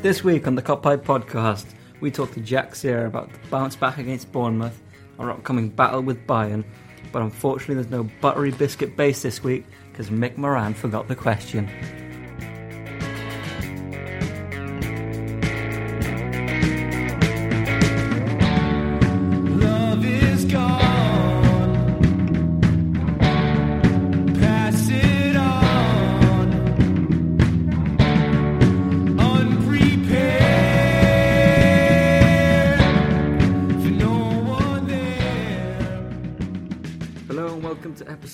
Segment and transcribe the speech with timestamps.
[0.00, 1.66] This week on the Cup Pipe podcast,
[2.00, 4.80] we talk to Jack Sear about the bounce back against Bournemouth,
[5.18, 6.64] our upcoming battle with Bayern.
[7.12, 11.68] But unfortunately, there's no buttery biscuit base this week because Mick Moran forgot the question.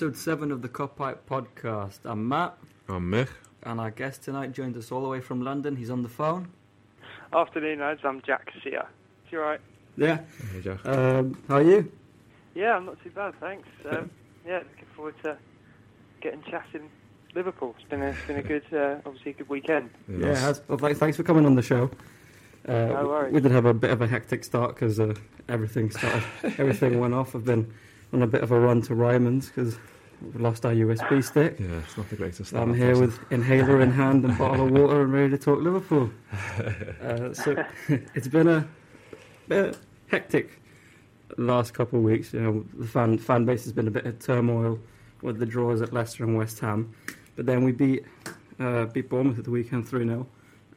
[0.04, 2.00] Episode 7 of the Cup Pipe podcast.
[2.04, 2.58] I'm Matt,
[2.90, 3.30] I'm Mick.
[3.62, 5.76] and our guest tonight joins us all the way from London.
[5.76, 6.48] He's on the phone.
[7.32, 8.00] Afternoon, lads.
[8.04, 8.84] I'm Jack Sear.
[9.30, 9.60] You alright?
[9.96, 10.18] Yeah.
[10.52, 10.84] Hey, Jack.
[10.84, 11.90] Um, how are you?
[12.54, 13.66] Yeah, I'm not too bad, thanks.
[13.90, 14.10] Um,
[14.46, 15.38] yeah, looking forward to
[16.20, 16.90] getting chatting
[17.34, 17.74] Liverpool.
[17.78, 19.88] It's been a, it's been a good, uh, obviously a good weekend.
[20.06, 20.60] Yeah, it has.
[20.68, 21.90] Well, th- thanks for coming on the show.
[22.68, 23.32] Uh, No worries.
[23.32, 25.14] We did have a bit of a hectic start because uh,
[25.48, 26.24] everything started,
[26.58, 27.34] everything went off.
[27.34, 27.72] I've been
[28.12, 29.78] on a bit of a run to Ryman's because
[30.32, 31.56] we lost our USB stick.
[31.58, 32.54] Yeah, it's not the greatest.
[32.54, 36.10] I'm here with inhaler in hand and bottle of water and ready to talk Liverpool.
[37.02, 37.54] Uh, so
[38.14, 38.66] it's been a
[39.46, 39.76] bit
[40.08, 40.58] hectic
[41.36, 42.32] last couple of weeks.
[42.32, 44.78] You know, the fan fan base has been a bit of turmoil
[45.22, 46.94] with the draws at Leicester and West Ham,
[47.36, 48.04] but then we beat
[48.58, 50.26] uh, beat Bournemouth at the weekend three 0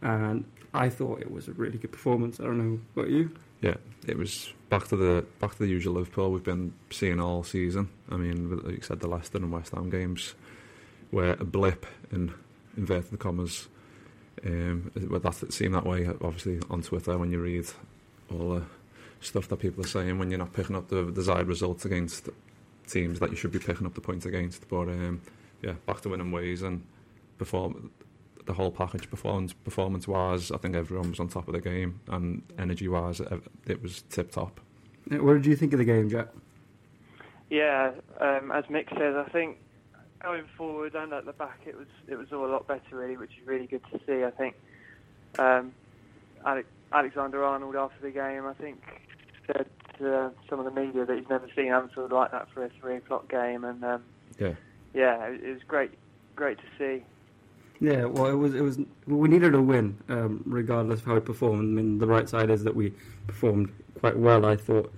[0.02, 2.40] and I thought it was a really good performance.
[2.40, 3.32] I don't know about you.
[3.62, 3.76] Yeah,
[4.08, 7.90] it was back to the back to the usual Liverpool we've been seeing all season.
[8.10, 10.36] I mean, like you said, the Leicester and West Ham games
[11.12, 12.34] were a blip in
[12.76, 13.68] inverted commas.
[14.46, 17.66] Um, that seemed that way, obviously, on Twitter when you read
[18.32, 18.64] all the
[19.20, 22.30] stuff that people are saying when you're not picking up the desired results against
[22.88, 24.68] teams that you should be picking up the points against.
[24.70, 25.22] But um,
[25.62, 26.84] yeah, back to winning ways and
[27.38, 27.92] perform
[28.48, 30.52] the whole package performance performance wise.
[30.52, 34.04] I think everyone was on top of the game and energy wise, it, it was
[34.10, 34.60] tip top.
[35.12, 36.30] Uh, What did you think of the game, Jack?
[37.50, 39.58] Yeah, um, as Mick says, I think
[40.22, 43.18] going forward and at the back, it was it was all a lot better really,
[43.18, 44.24] which is really good to see.
[44.24, 44.56] I think
[45.40, 45.74] um,
[46.46, 48.82] Alex, Alexander Arnold after the game, I think
[49.46, 49.68] said
[50.00, 52.70] to uh, some of the media that he's never seen Anfield like that for a
[52.82, 54.04] three o'clock game, and um,
[54.40, 54.54] Yeah,
[54.94, 55.92] yeah, it, it was great,
[56.36, 57.04] great to see.
[57.80, 61.20] Yeah, well, it was it was we needed a win, um, regardless of how we
[61.20, 61.62] performed.
[61.62, 62.94] I mean, the right side is that we
[63.28, 64.46] performed quite well.
[64.46, 64.92] I thought.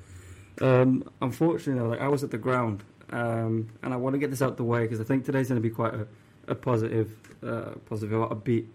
[0.61, 4.29] Um, unfortunately, though, like I was at the ground, um, and I want to get
[4.29, 6.07] this out the way because I think today's going to be quite a,
[6.47, 7.11] a positive,
[7.43, 8.65] uh, positive, upbeat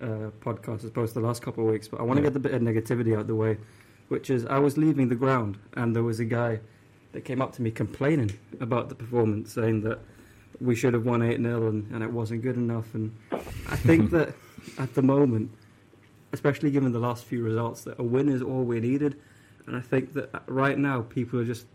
[0.00, 1.88] uh, podcast as opposed to the last couple of weeks.
[1.88, 2.26] But I want to Yeah.
[2.30, 3.56] get the bit of negativity out the way,
[4.08, 6.60] which is I was leaving the ground, and there was a guy
[7.12, 9.98] that came up to me complaining about the performance, saying that
[10.60, 12.94] we should have won 8 0 and, and it wasn't good enough.
[12.94, 13.14] And
[13.68, 14.34] I think that
[14.78, 15.50] at the moment,
[16.32, 19.18] especially given the last few results, that a win is all we needed.
[19.66, 21.66] And I think that right now, people are just.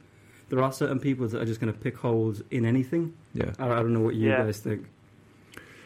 [0.50, 3.14] There are certain people that are just going to pick holes in anything.
[3.34, 4.44] yeah, I, I don't know what you Yeah.
[4.44, 4.86] guys think.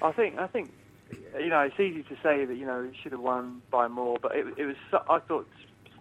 [0.01, 0.71] I think I think
[1.39, 4.17] you know it's easy to say that you know we should have won by more,
[4.21, 4.75] but it, it was
[5.09, 5.47] I thought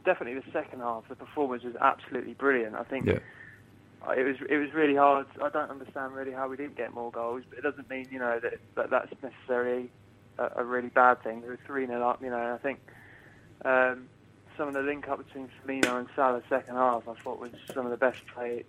[0.04, 2.74] definitely the second half the performance was absolutely brilliant.
[2.74, 3.18] I think yeah,
[4.10, 5.26] it was it was really hard.
[5.42, 8.18] I don't understand really how we didn't get more goals, but it doesn't mean you
[8.18, 9.90] know that, that that's necessarily
[10.38, 11.40] a, a really bad thing.
[11.40, 12.36] There were three nil up, you know.
[12.36, 12.80] And I think
[13.64, 14.08] um,
[14.56, 17.84] some of the link up between Firmino and Salah second half I thought was some
[17.84, 18.64] of the best play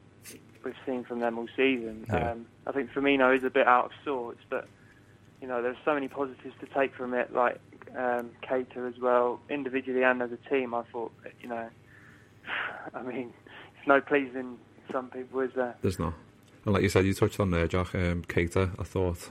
[0.64, 2.06] we've seen from them all season.
[2.10, 2.32] Yeah.
[2.32, 4.68] Um, I think Firmino is a bit out of sorts, but
[5.42, 7.60] you know there's so many positives to take from it, like
[7.96, 10.74] um, Keita as well, individually and as a team.
[10.74, 11.70] I thought you know,
[12.94, 13.34] I mean,
[13.78, 14.58] it's no pleasing
[14.92, 15.76] some people, is there?
[15.82, 16.14] there's not.
[16.66, 17.96] And like you said, you touched on there, Jack.
[17.96, 19.30] Um, Keita, I thought,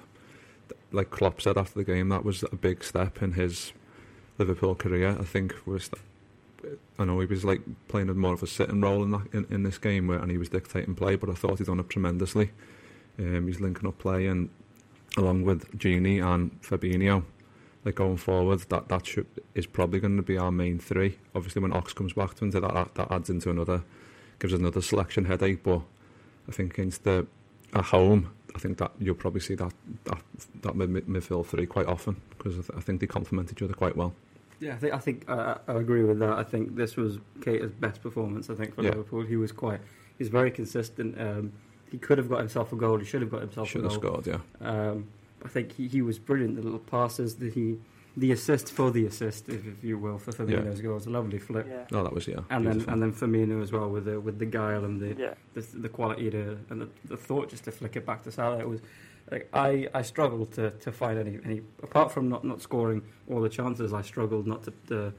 [0.92, 3.72] like Klopp said after the game, that was a big step in his
[4.38, 5.16] Liverpool career.
[5.18, 5.90] I think was.
[6.98, 9.62] I know he was like playing more of a sitting role in, that, in in
[9.62, 11.16] this game, where and he was dictating play.
[11.16, 12.50] But I thought he'd done it tremendously.
[13.18, 14.50] Um, he's linking up play and
[15.16, 17.24] along with Genie and Fabinho,
[17.84, 21.18] like going forward, that that should, is probably going to be our main three.
[21.34, 23.82] Obviously, when Ox comes back to into that, that that adds into another,
[24.38, 25.62] gives us another selection headache.
[25.62, 25.82] But
[26.48, 27.26] I think against the
[27.72, 29.72] at home, I think that you'll probably see that
[30.04, 30.22] that
[30.62, 33.62] that mid- mid- midfield three quite often because I, th- I think they complement each
[33.62, 34.14] other quite well.
[34.58, 36.32] Yeah, I think I think uh, I agree with that.
[36.38, 38.48] I think this was Keita's best performance.
[38.48, 38.90] I think for Yeah.
[38.90, 39.80] Liverpool, he was quite,
[40.16, 41.20] he's very consistent.
[41.20, 41.52] Um,
[41.90, 42.96] he could have got himself a goal.
[42.98, 44.38] He should have got himself Should a have scored, yeah.
[44.60, 45.08] Um,
[45.44, 46.56] I think he, he was brilliant.
[46.56, 47.76] The little passes, that he,
[48.18, 50.92] the assist for the assist, if, if you will, for Firmino's goal.
[50.92, 51.66] It was a lovely flip.
[51.68, 51.84] Yeah.
[51.90, 52.40] No, that was yeah.
[52.50, 52.92] And then beautiful.
[52.94, 55.34] and then Firmino as well with the with the guile and the Yeah.
[55.54, 58.58] the, the quality to and the, the thought just to flick it back to Salah.
[58.58, 58.80] It was
[59.30, 63.40] like I, I struggled to, to find any any apart from not, not scoring all
[63.40, 63.92] the chances.
[63.92, 65.12] I struggled not to to,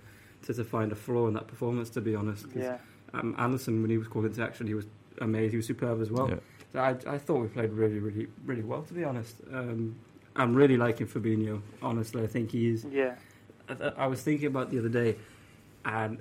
[0.43, 1.89] to, to find a flaw in that performance.
[1.91, 2.77] To be honest, Yeah.
[3.13, 4.87] um, Anderson when he was called into action, he was
[5.21, 5.51] amazing.
[5.51, 6.29] He was superb as well.
[6.29, 6.35] Yeah.
[6.73, 8.81] So I I thought we played really really really well.
[8.81, 9.95] To be honest, um,
[10.37, 11.61] I'm really liking Fabinho.
[11.81, 12.85] Honestly, I think he is.
[12.89, 13.15] Yeah.
[13.69, 15.15] I, I was thinking about the other day,
[15.83, 16.19] and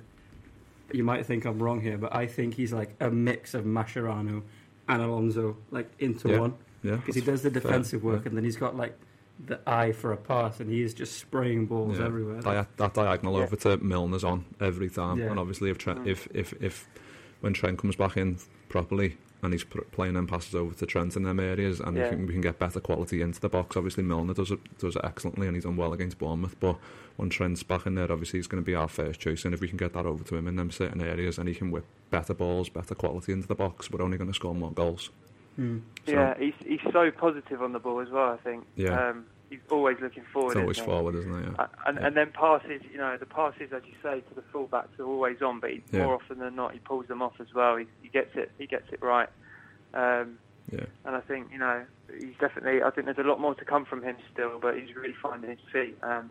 [0.91, 4.41] you might think I'm wrong here, but I think he's like a mix of Mascherano
[4.89, 6.39] and Alonso, like into Yeah.
[6.39, 6.53] one,
[6.83, 8.29] yeah, because he does the fair, defensive work, yeah.
[8.29, 8.97] and then he's got like
[9.45, 12.05] the eye for a pass, and he is just spraying balls Yeah.
[12.05, 12.41] everywhere.
[12.41, 13.43] Dia- that diagonal Yeah.
[13.43, 15.25] over to Milner's on every time, Yeah.
[15.29, 16.07] and obviously if Trent, Mm.
[16.07, 16.87] if if if
[17.41, 18.37] when Trent comes back in
[18.69, 22.03] properly and he's pr- playing them passes over to Trent in them areas, and Yeah.
[22.03, 23.75] we, can, we can get better quality into the box.
[23.75, 26.55] Obviously Milner does it does it excellently, and he's done well against Bournemouth.
[26.59, 26.75] But
[27.15, 29.61] when Trent's back in there, obviously he's going to be our first choice, and if
[29.61, 31.85] we can get that over to him in them certain areas, and he can whip
[32.11, 35.09] better balls, better quality into the box, we're only going to score more goals.
[35.55, 35.79] Hmm.
[36.05, 38.31] So, Yeah, he's he's so positive on the ball as well.
[38.31, 38.65] I think.
[38.75, 39.09] Yeah.
[39.09, 40.51] Um, he's always looking forward.
[40.51, 41.45] It's always isn't forward, isn't it?
[41.45, 41.63] Yeah.
[41.63, 42.07] Uh, and, Yeah.
[42.07, 45.41] and then passes, you know, the passes, as you say, to the fullbacks are always
[45.41, 46.03] on, but he, Yeah.
[46.05, 47.77] more often than not, he pulls them off as well.
[47.77, 49.29] He, he gets it, he gets it right.
[49.93, 50.37] Um,
[50.71, 50.85] yeah.
[51.05, 51.85] and I think, you know,
[52.19, 52.83] he's definitely.
[52.83, 55.49] I think there's a lot more to come from him still, but he's really finding
[55.49, 55.97] his feet.
[56.03, 56.29] Um,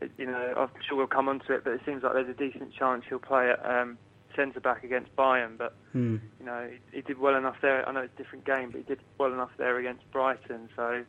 [0.00, 2.34] it- you know, I'm sure we'll come onto it, but it seems like there's a
[2.34, 3.96] decent chance he'll play at um,
[4.36, 5.56] centre back against Bayern.
[5.56, 6.16] But Hmm.
[6.38, 7.88] you know, he, he did well enough there.
[7.88, 10.68] I know it's a different game, but he did well enough there against Brighton.
[10.76, 11.04] So,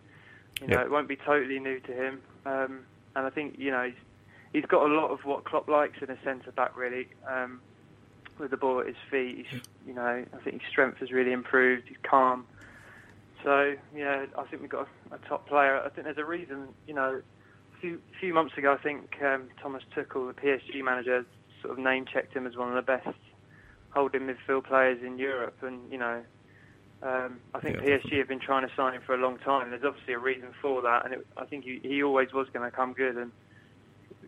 [0.62, 0.86] you know, Yeah.
[0.86, 2.22] it won't be totally new to him.
[2.46, 2.86] Um,
[3.16, 3.96] and I think, you know, he's,
[4.54, 7.08] he's got a lot of what Klopp likes in a centre back, really.
[7.28, 7.62] Um,
[8.38, 10.02] with the ball at his feet, he's, you know,
[10.34, 11.88] I think his strength has really improved.
[11.88, 12.46] He's calm.
[13.44, 15.82] So, yeah, I think we've got a, a top player.
[15.84, 19.50] I think there's a reason, you know, a few, few months ago, I think um,
[19.62, 21.26] Thomas Tuchel, the PSG manager,
[21.62, 23.18] sort of name checked him as one of the best
[23.92, 26.22] holding midfield players in Europe, and you know,
[27.02, 29.70] um, I think Yeah, PSG have been trying to sign him for a long time.
[29.70, 32.70] There's obviously a reason for that, and it, I think he, he always was going
[32.70, 33.32] to come good, and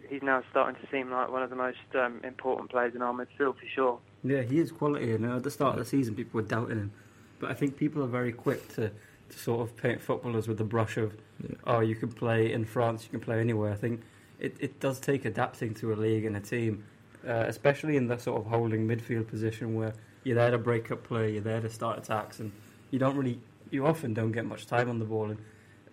[0.09, 3.13] he's now starting to seem like one of the most um, important players in our
[3.13, 3.99] midfield for sure.
[4.23, 5.13] Yeah, he is quality.
[5.13, 6.91] And at the start of the season, people were doubting him,
[7.39, 8.89] but I think people are very quick to,
[9.29, 11.55] to sort of paint footballers with the brush of, Yeah.
[11.65, 13.71] oh, you can play in France, you can play anywhere.
[13.71, 14.01] I think
[14.39, 16.85] it, it does take adapting to a league and a team,
[17.27, 21.03] uh, especially in the sort of holding midfield position where you're there to break up
[21.03, 22.51] play, you're there to start attacks, and
[22.89, 23.39] you don't really,
[23.69, 25.29] you often don't get much time on the ball.
[25.29, 25.39] And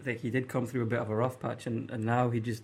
[0.00, 2.30] I think he did come through a bit of a rough patch, and, and now
[2.30, 2.62] he just.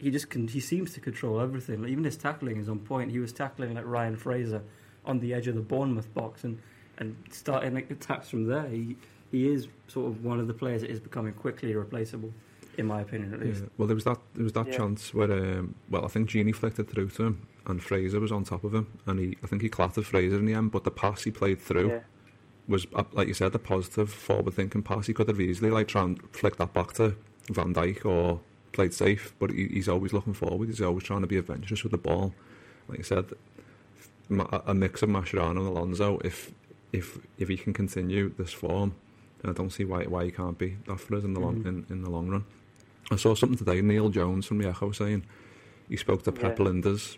[0.00, 1.82] He just can, he seems to control everything.
[1.82, 3.10] Like, even his tackling is on point.
[3.10, 4.62] He was tackling like Ryan Fraser
[5.04, 6.60] on the edge of the Bournemouth box and,
[6.98, 8.68] and starting attacks from there.
[8.68, 8.96] He
[9.30, 12.32] he is sort of one of the players that is becoming quickly replaceable,
[12.78, 13.62] in my opinion at least.
[13.62, 13.68] Yeah.
[13.76, 14.76] Well, there was that there was that Yeah.
[14.78, 18.32] chance where, um, well, I think Genie flicked it through to him, and Fraser was
[18.32, 20.70] on top of him, and he, I think he clattered Fraser in the end.
[20.70, 22.00] But the pass he played through Yeah,
[22.68, 25.06] was, uh, like you said, a positive, forward-thinking pass.
[25.06, 27.16] He could have easily like try and flick that back to
[27.50, 28.40] Van Dijk or
[28.72, 30.68] played safe, but he, he's always looking forward.
[30.68, 32.32] He's always trying to be adventurous with the ball.
[32.88, 33.26] Like you said,
[34.30, 36.18] a a mix of Mascherano and Alonso.
[36.24, 36.52] If
[36.92, 38.94] if if he can continue this form,
[39.44, 41.66] I don't see why why he can't be that for us in the long Mhm.
[41.66, 42.44] in, in the long run.
[43.10, 43.80] I saw something today.
[43.80, 45.24] Neil Jones from the Echo saying
[45.88, 46.66] he spoke to Pep Yeah.
[46.66, 47.16] Lijnders,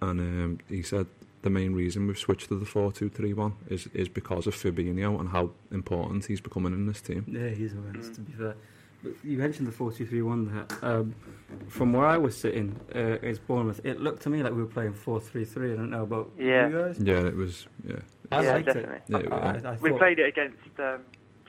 [0.00, 1.06] and um, he said
[1.42, 4.54] the main reason we've switched to the four two three one is is because of
[4.54, 7.24] Fabinho and how important he's becoming in this team.
[7.28, 8.14] Yeah, he's awareness, Mm.
[8.14, 8.54] to be fair.
[9.02, 10.78] But you mentioned the 4 2 3 1 there.
[10.88, 11.12] Um,
[11.66, 14.68] from where I was sitting uh, against Bournemouth, it looked to me like we were
[14.68, 15.72] playing 4 3 3.
[15.72, 16.68] I don't know about Yeah.
[16.68, 16.98] you guys.
[17.00, 17.66] Yeah, it was.
[17.84, 17.96] Yeah,
[18.30, 18.94] I Yeah, liked definitely.
[18.94, 19.02] it.
[19.08, 21.00] Yeah, I, I, I we played it against um,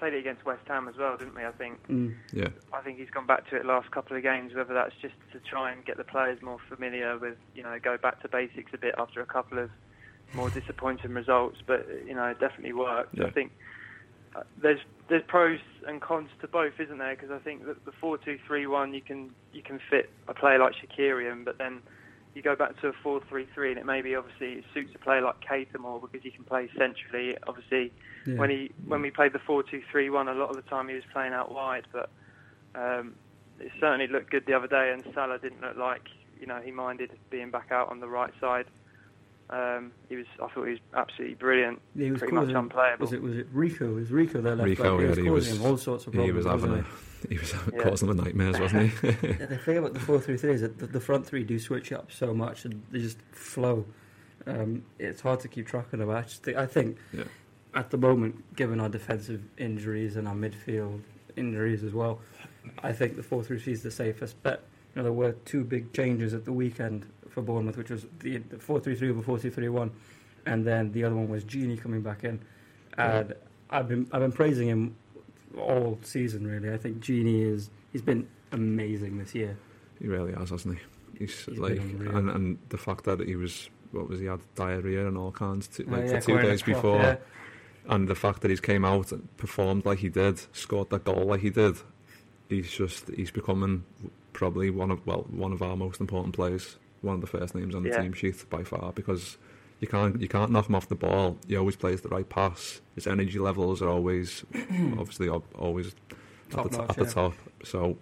[0.03, 1.45] played it against West Ham as well, didn't we?
[1.45, 1.87] I think.
[1.87, 4.53] Mm, yeah, I think he's gone back to it last couple of games.
[4.53, 7.97] Whether that's just to try and get the players more familiar with, you know, go
[7.97, 9.69] back to basics a bit after a couple of
[10.33, 13.17] more disappointing results, but you know, it definitely worked.
[13.17, 13.27] Yeah.
[13.27, 13.53] I think
[14.35, 17.15] uh, there's there's pros and cons to both, isn't there?
[17.15, 21.31] Because I think that the four-two-three-one you can you can fit a player like Shaqiri
[21.31, 21.79] in, but then
[22.35, 25.35] you go back to a four-three-three, and it maybe obviously it suits a player like
[25.39, 27.37] Keita more because he can play centrally.
[27.47, 27.93] Obviously,
[28.25, 28.35] yeah.
[28.37, 30.87] when he when we played the four two three one, a lot of the time
[30.87, 32.09] he was playing out wide, but
[32.75, 33.15] um,
[33.59, 36.07] it certainly looked good the other day, and Salah didn't look like
[36.39, 38.65] you know he minded being back out on the right side.
[39.49, 41.79] Um, he was, I thought he was absolutely brilliant.
[41.95, 43.01] He was Pretty much causing, unplayable.
[43.03, 43.91] Was it was it Rico?
[43.91, 44.99] It was Rico their left Rico, back?
[44.99, 46.27] He yeah, was he causing was- him all sorts of problems.
[46.29, 47.83] he was having wasn't a, he was Yeah.
[47.83, 49.07] causing them nightmares, wasn't he?
[49.27, 51.59] Yeah, the thing about the four three three is that the, the front three do
[51.59, 53.85] switch up so much and they just flow.
[54.47, 56.09] Um, it's hard to keep track of them.
[56.09, 57.23] I, just think, I think Yeah.
[57.75, 61.01] At the moment, given our defensive injuries and our midfield
[61.35, 62.19] injuries as well,
[62.83, 64.61] I think the four three three is the safest bet.
[64.95, 68.39] You know, there were two big changes at the weekend for Bournemouth, which was the
[68.59, 69.91] four three three over four two three one,
[70.45, 72.39] and then the other one was Genie coming back in.
[72.97, 73.33] And
[73.69, 74.95] I've been I've been praising him
[75.57, 76.71] all season really.
[76.71, 79.57] I think Genie is he's been amazing this year.
[79.99, 80.83] He really has, hasn't he?
[81.19, 85.07] He's, He's like, and, and the fact that he was, what was he had diarrhea
[85.07, 87.15] and all kinds, to, uh, like Oh, yeah, for two days before, yeah.
[87.89, 91.25] And the fact that he's came out and performed like he did, scored that goal
[91.25, 91.75] like he did,
[92.49, 93.83] he's just he's becoming
[94.33, 97.75] probably one of well one of our most important players, one of the first names
[97.75, 98.01] on the Yeah.
[98.01, 99.37] team sheet by far because.
[99.79, 101.35] You can't you can't knock him off the ball.
[101.45, 102.79] He always plays the right pass.
[102.95, 104.45] His energy levels are always,
[104.97, 105.93] obviously, al- always at,
[106.51, 107.09] the, notch, at the yeah.
[107.11, 107.33] top.
[107.65, 107.97] So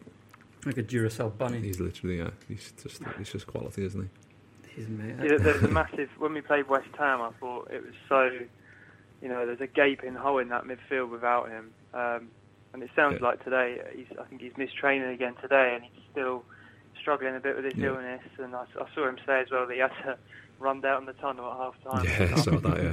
[0.64, 1.60] Like a Duracell bunny.
[1.60, 2.30] He's literally yeah.
[2.48, 4.70] He's just he's just quality, isn't he?
[4.76, 5.16] He's mate.
[5.24, 6.10] Yeah, there's a massive.
[6.20, 8.30] When we played West Ham, I thought it was so.
[9.22, 11.72] You know, there's a gaping hole in that midfield without him.
[11.94, 12.30] Um,
[12.74, 13.28] and it sounds Yeah.
[13.28, 16.44] like today, he's, I think he's missed training again today, and he's still
[17.00, 17.88] struggling a bit with his Yeah.
[17.88, 18.22] illness.
[18.40, 20.18] And I, I saw him say as well that he had to
[20.60, 22.06] run down the tunnel at half time.
[22.06, 22.84] Yeah, I saw that.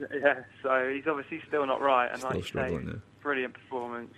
[0.00, 2.08] Yeah, yeah, so he's obviously still not right.
[2.10, 2.86] And still like you say, struggling.
[2.88, 2.94] Yeah.
[3.22, 4.14] brilliant performance.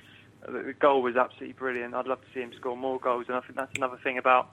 [0.47, 1.95] The goal was absolutely brilliant.
[1.95, 4.51] I'd love to see him score more goals, and I think that's another thing about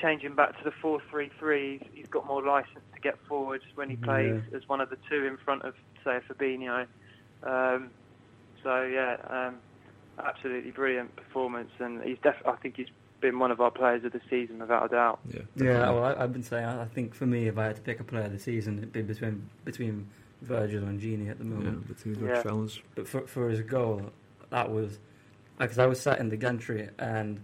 [0.00, 1.78] changing back to the 4-3-3.
[1.78, 4.96] He's- He's got more license to get forward when he plays as one of the
[5.08, 6.86] two in front of, say, a Fabinho.
[7.42, 7.90] Um,
[8.62, 9.56] so yeah, um,
[10.18, 12.88] absolutely brilliant performance, and he's def- I think he's
[13.20, 15.20] been one of our players of the season without a doubt.
[15.32, 16.64] Yeah, Yeah, well, I, I've been saying.
[16.64, 18.78] I I think for me, if I had to pick a player of the season,
[18.78, 20.08] it'd be between between
[20.42, 21.88] Virgil and Genie at the yeah, moment.
[21.88, 22.34] the two Yeah.
[22.34, 22.80] good fellas.
[22.94, 24.10] But for for his goal,
[24.50, 24.98] that was
[25.58, 27.40] because I was sat in the gantry, and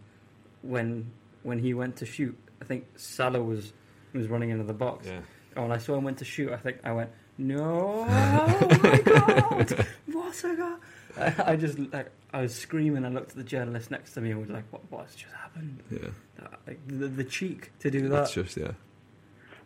[0.62, 1.11] when
[1.42, 3.73] when he went to shoot, I think Salah was
[4.12, 5.07] was running into the box.
[5.07, 5.21] Yeah,
[5.62, 9.87] And I saw him went to shoot, I think I went, "No, oh my god,
[10.12, 10.76] what a goal!"
[11.18, 13.04] I, I just like I was screaming.
[13.04, 15.83] I looked at the journalist next to me and was like, "What what's just happened?"
[15.90, 16.09] yeah.
[16.66, 18.09] Like the, the cheek to do that.
[18.11, 18.73] That's just yeah.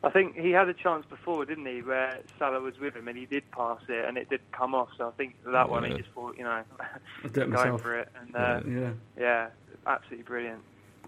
[0.04, 3.16] I think he had a chance before, didn't he, where Salah was with him and
[3.16, 4.88] he did pass it and it did come off.
[4.98, 5.96] So I think that one he Yeah.
[5.98, 6.50] just thought, you know,
[6.80, 8.08] I did it going for it.
[8.20, 8.90] And uh, Yeah.
[9.16, 9.48] yeah,
[9.86, 10.60] absolutely brilliant.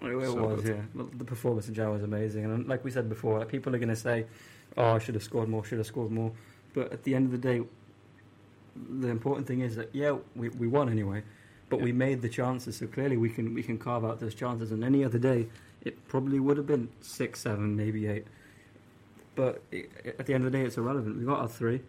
[0.03, 0.77] It, it So was, good.
[0.97, 1.03] yeah.
[1.19, 3.89] The performance of Jao was amazing, and like we said before, like, people are going
[3.89, 4.27] to say,
[4.77, 6.33] "Oh, I should have scored more, should have scored more,"
[6.75, 7.63] but at the end of the day,
[9.01, 11.23] the important thing is that yeah, we, we won anyway,
[11.71, 14.73] but we made the chances, so clearly we can we can carve out those chances.
[14.73, 15.47] And any other day,
[15.83, 18.27] it probably would have been six, seven, maybe eight.
[19.37, 21.19] But it, at the end of the day, it's irrelevant.
[21.19, 21.81] We got our three.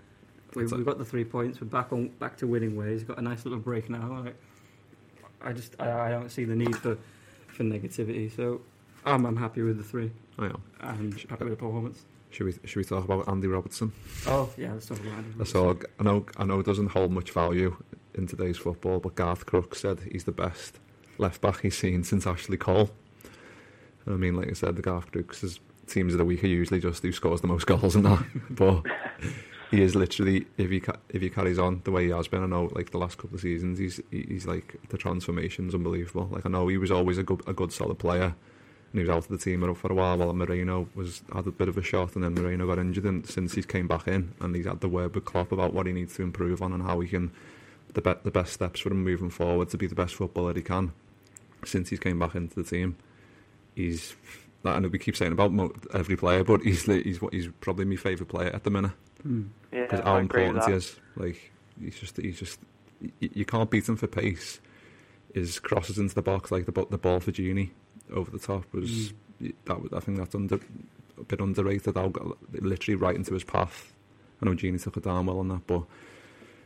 [0.55, 0.77] We, That's it.
[0.77, 1.59] we got the three points.
[1.59, 3.03] We're back on back to winning ways.
[3.03, 4.21] Got a nice little break now.
[4.23, 4.35] Like,
[5.41, 6.97] I just I, I don't see the need for
[7.55, 8.33] for negativity.
[8.35, 8.61] So
[9.05, 10.61] I'm I'm happy with the three oh, I am.
[10.81, 12.05] and happy with the performance.
[12.31, 13.91] Should we should we talk about Andy Robertson?
[14.27, 15.47] Oh yeah, let's talk about I it.
[15.47, 15.73] saw.
[15.99, 16.25] I know.
[16.37, 17.77] I know it doesn't hold much value
[18.13, 20.79] in today's football, but Garth Crooks said he's the best
[21.17, 22.89] left back he's seen since Ashley Cole.
[24.05, 26.79] And I mean, like I said, the Garth Crooks teams of the week are usually
[26.79, 28.25] just who scores the most goals and that.
[28.49, 28.83] but
[29.75, 32.43] he is literally if he if he carries on the way he has been.
[32.43, 36.29] I know, like the last couple of seasons, he's he's like the transformation's unbelievable.
[36.31, 38.35] Like I know he was always a good a good solid player.
[38.91, 41.51] And he was out of the team for a while while Moreno was had a
[41.51, 43.03] bit of a shot, and then Moreno got injured.
[43.03, 45.85] And since he's came back in, and he's had the word with Klopp about what
[45.85, 47.31] he needs to improve on and how he can
[47.93, 50.61] the be- the best steps for him moving forward to be the best footballer he
[50.61, 50.93] can.
[51.65, 52.95] Since he's came back into the team,
[53.75, 54.15] he's
[54.63, 55.51] I know we keep saying about
[55.93, 58.91] every player, but he's he's he's probably my favourite player at the minute
[59.25, 59.43] Hmm.
[59.71, 60.77] Yeah, because I how agree important he that.
[60.77, 60.95] is.
[61.15, 61.51] Like
[61.81, 62.59] he's just he's just
[63.19, 64.59] you, you can't beat him for pace.
[65.33, 67.71] His crosses into the box like the the ball for Genie
[68.13, 69.13] over the top was
[69.65, 70.59] that was, I think that's under
[71.19, 71.95] a bit underrated.
[71.95, 73.93] How got literally right into his path.
[74.41, 75.83] I know Genie took it down well on that, but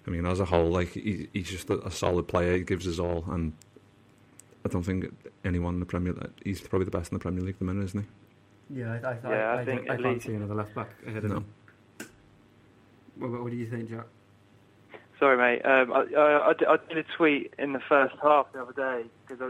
[0.06, 2.58] I mean as a whole, like he, he's just a, a solid player.
[2.58, 3.54] He gives us all, and
[4.66, 5.06] I don't think
[5.46, 6.14] anyone in the Premier.
[6.14, 8.80] League, he's probably the best in the Premier League at the minute, isn't he?
[8.82, 10.54] Yeah, I, I, Yeah, I, I I, think think, I at can't least- see another
[10.56, 11.38] left back ahead of No.
[11.38, 11.46] him.
[13.20, 14.06] What, what, what do you think, Jack?
[15.20, 15.66] Sorry, mate.
[15.66, 16.54] Um, I, I, I
[16.88, 19.42] did- a tweet in the first half the other day because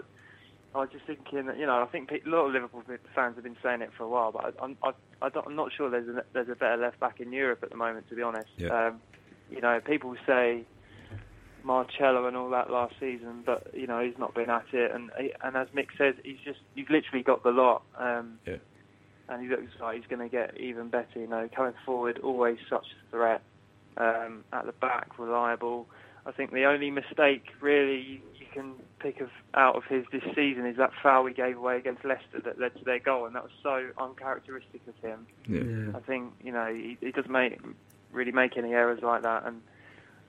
[0.73, 2.83] I, I was just thinking that you know I think a lot of Liverpool
[3.15, 5.55] fans have been saying it for a while, but I, I'm I, I don't, I'm
[5.55, 8.09] not sure there's a, there's a better left back in Europe at the moment.
[8.09, 8.87] To be honest, Yeah.
[8.87, 8.99] um,
[9.51, 10.63] you know people say
[11.63, 14.91] Marcelo and all that last season, but you know he's not been at it.
[14.91, 15.11] And
[15.43, 17.83] and as Mick says, he's just he's literally got the lot.
[17.97, 18.57] Um, Yeah.
[19.27, 21.19] And he looks like he's going to get even better.
[21.19, 23.43] You know, coming forward, always such a threat.
[23.99, 25.87] Um, at the back, reliable.
[26.25, 30.23] I think the only mistake really you, you can pick of out of his this
[30.35, 33.35] season is that foul he gave away against Leicester that led to their goal, and
[33.35, 35.27] that was so uncharacteristic of him.
[35.47, 35.97] Yeah.
[35.97, 37.59] I think you know he, he doesn't make
[38.13, 39.61] really make any errors like that, and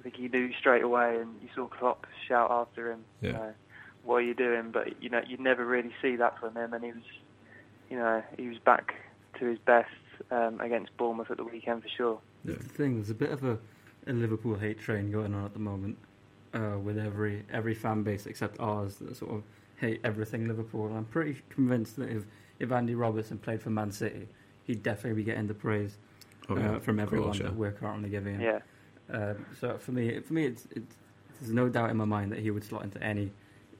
[0.01, 1.19] I think he knew straight away.
[1.21, 3.29] And you saw Klopp shout after him, Yeah.
[3.29, 3.55] you know,
[4.03, 6.83] "What are you doing?" But you know you'd never really see that from him, and
[6.85, 7.05] he was,
[7.89, 8.95] you know, he was back
[9.39, 9.91] to his best
[10.33, 12.21] um, against Bournemouth at the weekend for sure.
[12.45, 12.97] That's the thing.
[12.97, 13.59] There's a bit of a,
[14.07, 15.99] a Liverpool hate train going on at the moment,
[16.55, 19.43] uh, with every every fan base except ours that sort of
[19.77, 20.87] hate everything Liverpool.
[20.87, 22.25] And I'm pretty convinced that if
[22.59, 24.29] if Andy Robertson played for Man City,
[24.65, 25.99] he'd definitely be getting the praise
[26.49, 27.45] Oh, yeah, uh, from everyone course, yeah.
[27.45, 28.41] that we're currently giving him.
[28.41, 28.61] Yeah,
[29.17, 30.97] Um, so for me, for me, it's, it's
[31.41, 33.31] there's no doubt in my mind that he would slot into any,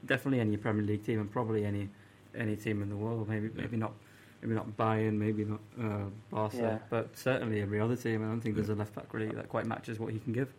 [0.05, 1.89] definitely any Premier League team and probably any
[2.33, 3.27] any team in the world.
[3.27, 3.61] Maybe Yeah.
[3.63, 3.93] maybe not,
[4.41, 6.77] maybe not Bayern, maybe not uh, Barca, Yeah.
[6.89, 8.23] but certainly every other team.
[8.23, 10.51] I don't think there's a left back really that quite matches what he can give.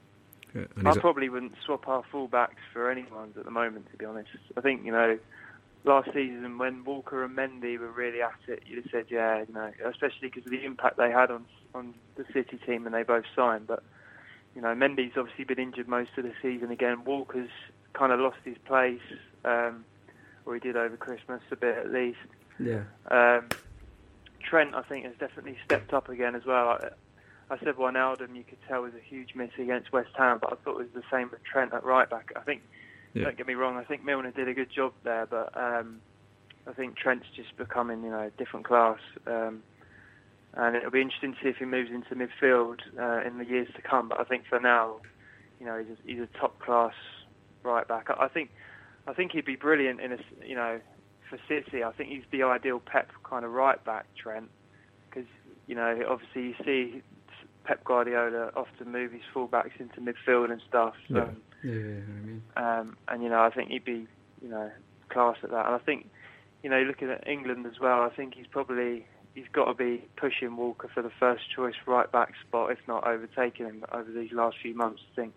[0.55, 3.51] Yeah, and I he's a- probably wouldn't swap our full backs for anyone's at the
[3.51, 4.29] moment, to be honest.
[4.57, 5.19] I think you know,
[5.85, 9.53] last season when Walker and Mendy were really at it, you'd have said, yeah, you
[9.55, 13.03] know, especially because of the impact they had on on the City team and they
[13.03, 13.67] both signed.
[13.67, 13.83] But
[14.55, 17.05] you know, Mendy's obviously been injured most of the season again.
[17.05, 17.49] Walker's
[17.95, 19.01] kind of lost his place,
[19.47, 19.85] um,
[20.45, 22.19] or he did over Christmas a bit at least.
[22.61, 23.49] Yeah, Um,
[24.53, 26.69] Trent, I think, has definitely stepped up again as well.
[26.69, 26.89] I,
[27.49, 30.57] I said Wijnaldum, you could tell, was a huge miss against West Ham, but I
[30.57, 32.33] thought it was the same with Trent at right back.
[32.37, 32.61] I think,
[33.15, 33.25] Yeah.
[33.25, 36.03] don't get me wrong, I think Milner did a good job there, but um,
[36.67, 38.99] I think Trent's just becoming, you know, a different class.
[39.27, 39.63] Um,
[40.53, 43.69] and it'll be interesting to see if he moves into midfield uh, in the years
[43.75, 44.11] to come.
[44.11, 44.97] But I think for now,
[45.61, 46.93] you know, he's a, he's a top class
[47.63, 48.11] right back.
[48.11, 48.51] I, I think,
[49.07, 50.79] I think he'd be brilliant in a, you know,
[51.33, 51.83] for City.
[51.83, 54.51] I think he's the ideal Pep kind of right back, Trent,
[55.09, 55.29] because
[55.67, 57.03] you know, obviously you see
[57.65, 60.95] Pep Guardiola often move his fullbacks into midfield and stuff.
[61.09, 61.23] Yeah.
[61.23, 62.43] Um, yeah, yeah, what I mean.
[62.57, 64.07] um, and you know, I think he'd be,
[64.43, 64.71] you know,
[65.09, 65.67] class at that.
[65.67, 66.11] And I think,
[66.63, 70.05] you know, looking at England as well, I think he's probably he's got to be
[70.17, 74.33] pushing Walker for the first choice right back spot, if not overtaking him over these
[74.33, 75.01] last few months.
[75.13, 75.35] I think,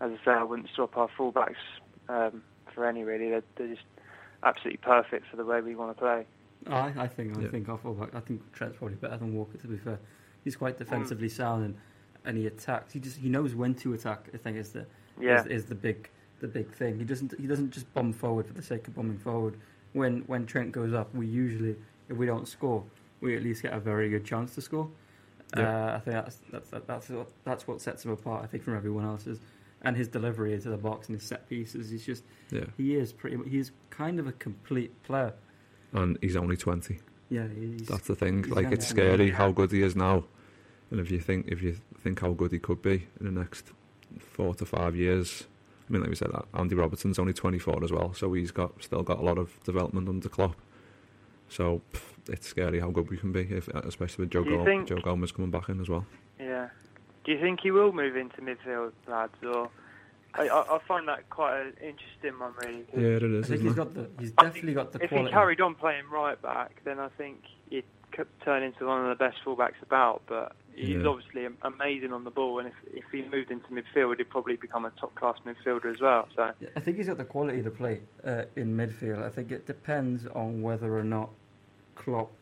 [0.00, 1.54] as I say, I wouldn't swap our fullbacks
[2.08, 2.42] um,
[2.74, 3.30] for any really.
[3.30, 3.86] They're, they're just
[4.44, 6.26] absolutely perfect for the way we want to play.
[6.66, 7.48] I, I think I Yeah.
[7.48, 8.14] think our fullback.
[8.14, 9.58] I think Trent's probably better than Walker.
[9.58, 9.98] To be fair,
[10.44, 11.74] he's quite defensively sound and,
[12.24, 12.92] and he attacks.
[12.92, 14.28] He just he knows when to attack.
[14.32, 14.86] I think is the
[15.20, 16.08] Yeah, is, is the big
[16.40, 16.98] the big thing.
[16.98, 19.58] He doesn't he doesn't just bomb forward for the sake of bombing forward.
[19.92, 21.76] When when Trent goes up, we usually
[22.08, 22.84] if we don't score,
[23.20, 24.88] we at least get a very good chance to score.
[25.56, 25.92] Yeah.
[25.92, 28.42] Uh, I think that's that's that, that's what, that's what sets him apart.
[28.42, 29.38] I think from everyone else's,
[29.84, 31.90] and his delivery into the box and his set pieces.
[31.90, 33.36] He's just yeah, he is pretty.
[33.36, 35.32] mu- He's kind of a complete player.
[35.92, 36.98] and he's only twenty.
[37.30, 38.44] Yeah, he's, That's the thing.
[38.44, 40.24] he's Like it's scary how good he is now,
[40.90, 43.72] and if you think if you think how good he could be in the next
[44.18, 45.44] four to five years,
[45.88, 48.50] I mean, like we said, that Andy Robertson's only twenty four as well, so he's
[48.50, 50.56] got still got a lot of development under Klopp.
[51.48, 54.88] So pff, it's scary how good we can be, if, especially with Joe, Do think-
[54.88, 56.06] Joe Gomez coming back in as well.
[57.24, 57.26] Yeah.
[57.26, 59.70] Do you think he will move into midfield, lads, or?
[60.36, 62.84] I, I I find that quite an interesting one, really.
[62.96, 63.44] Yeah, it is.
[63.44, 63.76] I think Isn't he's it?
[63.76, 64.10] got the.
[64.18, 65.28] He's definitely got the if quality.
[65.28, 67.84] he carried on playing right back, then I think he'd
[68.44, 70.22] turn into one of the best fullbacks about.
[70.26, 71.06] But he's Yeah.
[71.06, 74.84] obviously amazing on the ball, and if if he moved into midfield, he'd probably become
[74.84, 76.26] a top class midfielder as well.
[76.34, 79.22] So Yeah, I think he's got the quality to play uh, in midfield.
[79.22, 81.30] I think it depends on whether or not
[81.94, 82.32] Klopp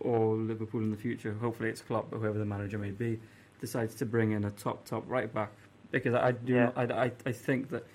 [0.00, 3.18] or Liverpool in the future, hopefully it's Klopp, but whoever the manager may be,
[3.60, 5.50] decides to bring in a top top right back.
[5.90, 6.70] Because I do, Yeah.
[6.76, 7.86] I, I, I think that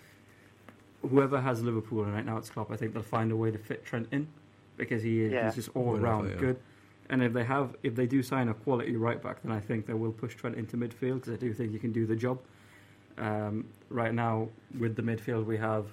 [1.02, 3.58] whoever has Liverpool and right now it's Klopp, I think they'll find a way to
[3.58, 4.28] fit Trent in
[4.78, 5.46] because he is Yeah.
[5.46, 6.36] he's just all around yeah.
[6.36, 6.60] good.
[7.10, 9.88] And if they have, if they do sign a quality right back, then I think
[9.88, 12.40] they will push Trent into midfield because I do think he can do the job.
[13.18, 15.88] Um, right now, with the midfield we have,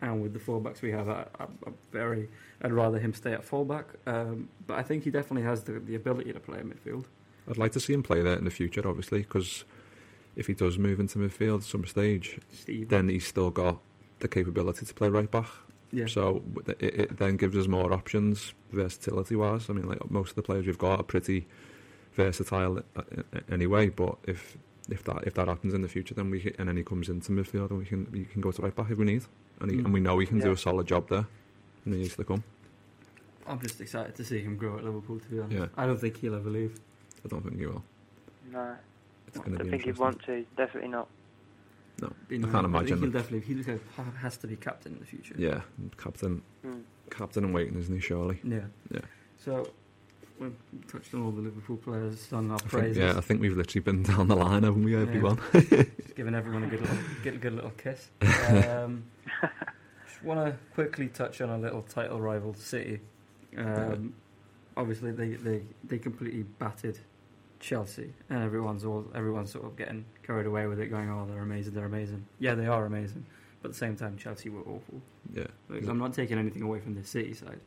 [0.00, 2.28] and with the fullbacks we have, I, I, I'm very,
[2.62, 3.86] I'd rather him stay at fullback.
[4.06, 7.04] Um, but I think he definitely has the, the ability to play in midfield.
[7.48, 9.64] I'd like to see him play there in the future, obviously, because
[10.36, 13.80] if he does move into midfield at some stage, Steve, then he's still got
[14.20, 15.48] the capability to play right back.
[15.92, 19.68] yeah, So it, it then gives us more options versatility wise.
[19.68, 21.46] I mean, like most of the players we've got are pretty
[22.14, 23.88] versatile uh, uh, anyway.
[23.90, 24.56] But if
[24.90, 27.08] if that if that happens in the future, then we can, and then he comes
[27.08, 29.24] into midfield and we can we can go to right back if we need,
[29.60, 29.84] and he, Mm.
[29.86, 31.26] and we know he can do a solid job there
[31.86, 32.42] in the years to come.
[33.46, 35.20] I'm just excited to see him grow at Liverpool.
[35.20, 35.66] To be honest, Yeah.
[35.76, 36.74] I don't think he'll ever leave.
[37.24, 37.82] I don't think he will.
[38.52, 38.74] no,
[39.28, 40.44] It's I going to don't be think he'd want to.
[40.56, 41.08] Definitely not.
[42.02, 42.50] No, Be I nice.
[42.50, 43.80] can't think imagine He'll definitely he
[44.20, 45.34] has to be captain in the future.
[45.38, 45.60] Yeah,
[45.96, 46.80] captain, Hmm.
[47.10, 48.00] captain and waiting, isn't he?
[48.00, 48.40] Surely.
[48.42, 48.60] Yeah.
[48.90, 49.00] Yeah.
[49.38, 49.68] So
[50.40, 50.52] we've
[50.88, 53.56] touched on all the Liverpool players, sung our I think, praises, yeah, I think we've
[53.56, 55.38] literally been down the line, haven't we, everyone?
[55.52, 55.70] just
[56.16, 58.10] giving everyone a good little, good, good little kiss.
[58.48, 59.04] Um,
[60.08, 63.00] just want to quickly touch on a little title rival, City.
[63.56, 64.14] Um,
[64.76, 66.98] obviously, they, they, they completely battered
[67.68, 71.42] Chelsea, and everyone's all everyone's sort of getting carried away with it, going, "Oh, they're
[71.42, 73.24] amazing, they're amazing." Yeah, they are amazing,
[73.62, 75.00] but at the same time, Chelsea were awful.
[75.32, 75.46] yeah.
[75.70, 77.60] Like, I'm not taking anything away from the City side.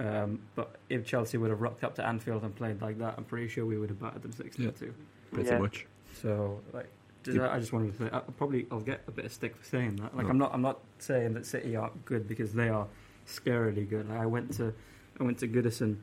[0.00, 3.24] Um, but if Chelsea would have rocked up to Anfield and played like that, I'm
[3.24, 4.70] pretty sure we would have battered them 6 Yeah.
[4.70, 4.94] 2.
[5.32, 5.58] Pretty Yeah.
[5.58, 5.86] much.
[6.14, 6.88] So, like,
[7.22, 7.52] just, Yeah.
[7.52, 9.96] I just wanted to say, I probably I'll get a bit of stick for saying
[9.96, 10.16] that.
[10.16, 10.30] Like, No.
[10.30, 12.86] I'm not I'm not saying that City aren't good because they are
[13.26, 14.08] scarily good.
[14.08, 14.72] Like, I went to
[15.20, 15.96] I went to Goodison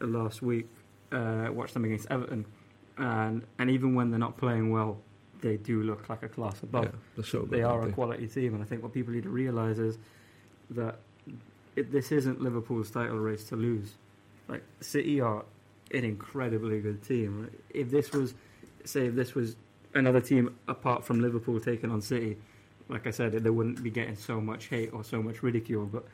[0.00, 0.68] uh, last week,
[1.12, 2.44] uh, watched them against Everton,
[3.00, 4.98] and and even when they're not playing well,
[5.40, 6.84] they do look like a class above
[7.16, 9.30] yeah, so good, they are a quality team, and I think what people need to
[9.30, 9.98] realise is
[10.70, 10.98] that
[11.76, 13.94] it, this isn't Liverpool's title race to lose.
[14.48, 15.44] Like City are
[15.92, 17.50] an incredibly good team.
[17.70, 18.34] If this was,
[18.84, 19.56] say, if this was
[19.94, 22.36] another team apart from Liverpool taking on City,
[22.88, 25.86] like I said, they wouldn't be getting so much hate or so much ridicule.
[25.86, 26.04] But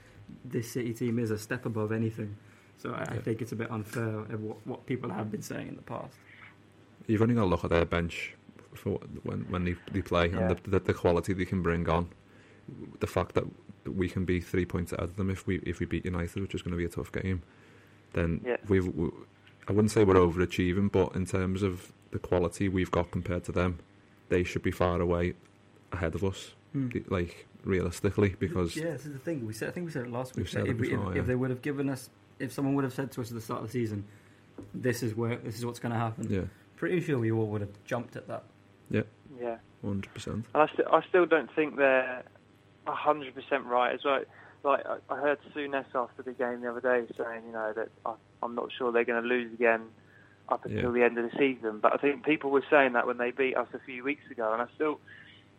[0.45, 2.37] this City team is a step above anything.
[2.79, 5.69] So I, I think it's a bit unfair of what, what people have been saying
[5.69, 6.15] in the past.
[7.07, 8.35] You've only got to look at their bench
[8.75, 10.39] for when when they, they play Yeah.
[10.39, 12.09] and the, the the quality they can bring on.
[13.01, 13.45] The fact that
[13.87, 16.55] we can be three points ahead of them if we if we beat United, which
[16.55, 17.43] is going to be a tough game,
[18.13, 18.57] then Yeah.
[18.69, 18.87] we've.
[18.89, 19.11] We,
[19.69, 23.53] I wouldn't say we're overachieving, but in terms of the quality we've got compared to
[23.53, 23.79] them,
[24.29, 25.35] they should be far away
[25.93, 26.53] ahead of us.
[26.73, 26.89] Hmm.
[27.09, 29.45] Like realistically, because yeah, this is the thing.
[29.47, 30.47] We said I think we said it last week.
[30.49, 31.21] said that it if, we, before, if, yeah.
[31.23, 33.41] if they would have given us, if someone would have said to us at the
[33.41, 34.05] start of the season,
[34.75, 36.27] this is where this is what's going to happen.
[36.31, 36.43] yeah,
[36.77, 38.45] Pretty sure we all would have jumped at that.
[38.91, 39.03] Yeah.
[39.41, 39.57] Yeah.
[39.83, 40.47] hundred percent.
[40.55, 42.23] And I, st- I still don't think they're
[42.87, 44.23] hundred percent right as well.
[44.63, 47.89] Like I, I heard Souness after the game the other day saying, you know, that
[48.05, 49.83] I, I'm not sure they're going to lose again
[50.49, 51.79] up until the end of the season.
[51.81, 54.53] But I think people were saying that when they beat us a few weeks ago,
[54.53, 55.01] and I still,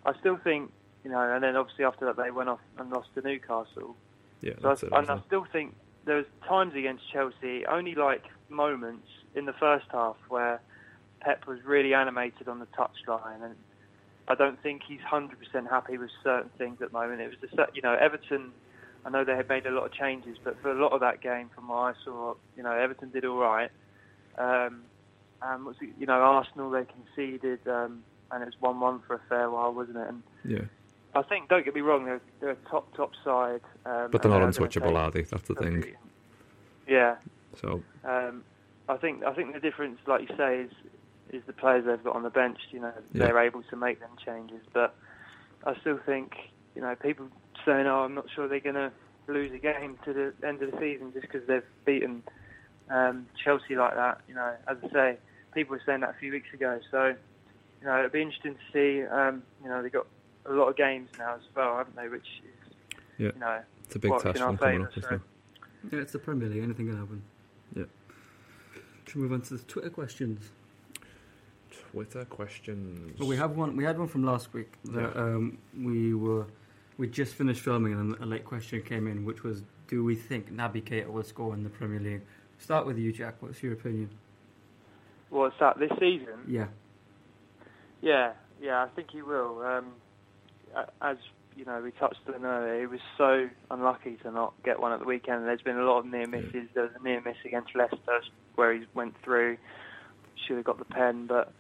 [0.06, 0.72] I still think,
[1.04, 1.20] you know.
[1.20, 3.96] And then obviously after that they went off and lost to Newcastle.
[4.42, 4.94] Yeah, So that's I, it.
[4.94, 5.76] and I still think
[6.06, 10.62] there was times against Chelsea, only like moments in the first half where
[11.20, 13.56] Pep was really animated on the touchline, and
[14.28, 17.22] I don't think he's hundred percent happy with certain things at the moment.
[17.22, 18.52] It was the you know Everton.
[19.06, 21.22] I know they had made a lot of changes, but for a lot of that
[21.22, 23.72] game, from what I saw, you know Everton did all right.
[24.38, 24.82] Um,
[25.42, 29.50] and it, you know Arsenal they conceded, um, and it was one-one for a fair
[29.50, 30.08] while, wasn't it?
[30.08, 30.66] And Yeah,
[31.16, 33.62] I think don't get me wrong, they're, they're a top top side.
[33.86, 35.22] Um, but they're not untouchable, are they?
[35.22, 35.96] That's the thing.
[36.88, 37.16] Yeah,
[37.62, 38.44] So um,
[38.88, 40.72] I think I think the difference, like you say, is
[41.32, 42.60] is the players they've got on the bench.
[42.72, 43.26] You know, Yeah.
[43.28, 44.62] they're able to make them changes.
[44.74, 44.96] But
[45.66, 46.34] I still think,
[46.76, 47.28] you know, people
[47.66, 48.92] saying, "Oh, I'm not sure they're going to
[49.28, 52.24] lose a game to the end of the season just because they've beaten
[52.90, 55.18] um, Chelsea like that." You know, as I say,
[55.54, 56.80] people were saying that a few weeks ago.
[56.92, 59.04] So, you know, it'll be interesting to see.
[59.06, 60.08] Um, you know, they've got
[60.46, 62.08] a lot of games now as well, haven't they?
[62.08, 63.32] Which is, Yeah.
[63.34, 65.22] you know, it's a big works test in our one coming favour, up, isn't so-
[65.92, 66.64] Yeah, it's the Premier League.
[66.64, 67.22] Anything can happen.
[67.76, 67.84] Yeah.
[69.06, 70.50] Should we move on to the Twitter questions?
[71.98, 73.20] Twitter questions.
[73.20, 73.76] Well, we have one.
[73.76, 75.22] We had one from last week that Yeah.
[75.22, 76.46] um, we were
[76.98, 80.52] we just finished filming, and a late question came in, which was, "Do we think
[80.52, 82.22] Naby Keita will score in the Premier League?"
[82.60, 83.36] Start with you, Jack.
[83.42, 84.10] What's your opinion?
[85.30, 86.40] Well, what's that this season?
[86.48, 86.68] Yeah.
[88.02, 89.62] Yeah, yeah, I think he will.
[89.64, 89.86] Um,
[91.02, 91.18] as
[91.56, 95.00] you know, we touched on earlier, he was so unlucky to not get one at
[95.00, 95.46] the weekend.
[95.46, 96.70] There's been a lot of near misses.
[96.76, 98.22] There was a near miss against Leicester
[98.56, 99.58] where he went through,
[100.46, 101.52] should have got the pen, but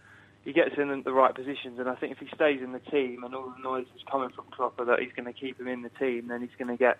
[0.47, 1.77] he gets in the right positions.
[1.77, 4.29] And I think if he stays in the team and all the noise is coming
[4.29, 6.77] from Klopp that he's going to keep him in the team, then he's going to
[6.77, 6.99] get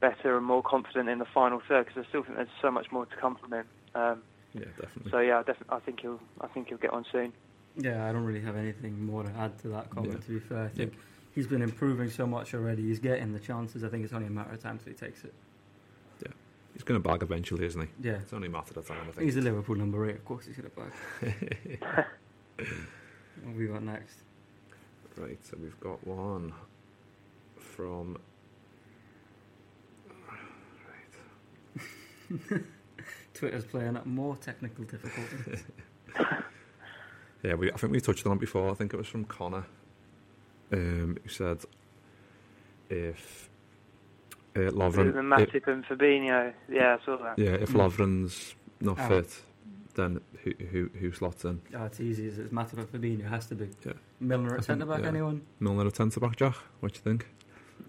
[0.00, 1.84] better and more confident in the final third.
[1.84, 3.66] Because I still think there's so much more to come from him.
[3.94, 4.22] Um,
[4.54, 5.10] Yeah, definitely.
[5.10, 7.34] so yeah, definitely, I think he'll, I think he'll get on soon.
[7.76, 10.14] Yeah, I don't really have anything more to add to that comment.
[10.14, 10.26] Yeah.
[10.26, 10.94] To be fair, I think
[11.34, 12.82] he's been improving so much already.
[12.82, 13.84] He's getting the chances.
[13.84, 15.34] I think it's only a matter of time till he takes it.
[16.24, 16.32] Yeah,
[16.72, 17.88] he's going to bag eventually, isn't he?
[18.08, 18.12] Yeah.
[18.22, 19.26] It's only a matter of time, I think.
[19.26, 20.14] He's a Liverpool number eight.
[20.16, 22.06] Of course, he's going to back.
[22.56, 22.66] What
[23.46, 24.16] have we got next?
[25.16, 26.52] Right, so we've got one
[27.58, 28.18] from.
[33.34, 35.64] Twitter's playing up more technical difficulties.
[37.42, 38.70] Yeah, we, I think we touched on it before.
[38.70, 39.66] I think it was from Connor,
[40.72, 41.58] um, who said
[42.88, 43.50] if
[44.56, 46.54] uh, Lovren, the if- Matip and Fabinho.
[46.70, 47.38] Yeah, I saw that.
[47.38, 47.80] yeah, if Mm.
[47.90, 49.10] Lovren's not Out.
[49.10, 49.42] fit,
[49.94, 51.60] then who who, who slots in?
[51.76, 52.26] Oh, it's easy.
[52.26, 53.20] It's Matip and Fabinho.
[53.20, 53.68] It has to be.
[53.84, 53.92] Yeah.
[54.20, 55.02] Milner at think- centre back.
[55.02, 55.08] yeah.
[55.08, 55.42] Anyone?
[55.60, 56.54] Milner at centre back, Jack.
[56.80, 57.26] What do you think?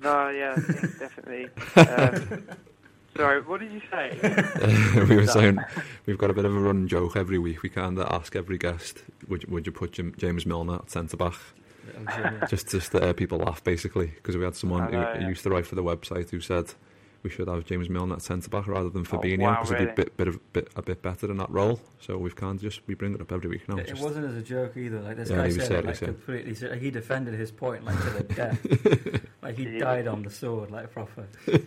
[0.01, 0.55] No, yeah,
[0.99, 1.47] definitely.
[1.75, 2.47] Um,
[3.15, 4.17] sorry, what did you say?
[5.09, 5.59] we were saying
[6.05, 7.63] we've got a bit of a running joke every week.
[7.63, 10.89] We kind of ask every guest, would you, would you put Jim, James Milner at
[10.91, 11.35] centre back?
[12.15, 15.27] Jim, Just to stir people laugh, basically, because we had someone who, know, who yeah.
[15.29, 16.73] used to write for the website who said
[17.25, 19.77] we should have James Milner at centre back rather than Oh, Fabinho wow, because he'd
[19.85, 21.81] be a bit, bit, of, bit a bit better in that role.
[21.99, 23.75] So we've kind of just we bring it up every week now.
[23.77, 25.01] It, it just- wasn't as a joke either.
[25.01, 26.07] Like this Yeah, guy he said, it, serious, like yeah.
[26.07, 26.69] completely.
[26.69, 29.21] Like, he defended his point like to the death.
[29.41, 29.79] like he Yeah.
[29.79, 31.27] died on the sword, like proper.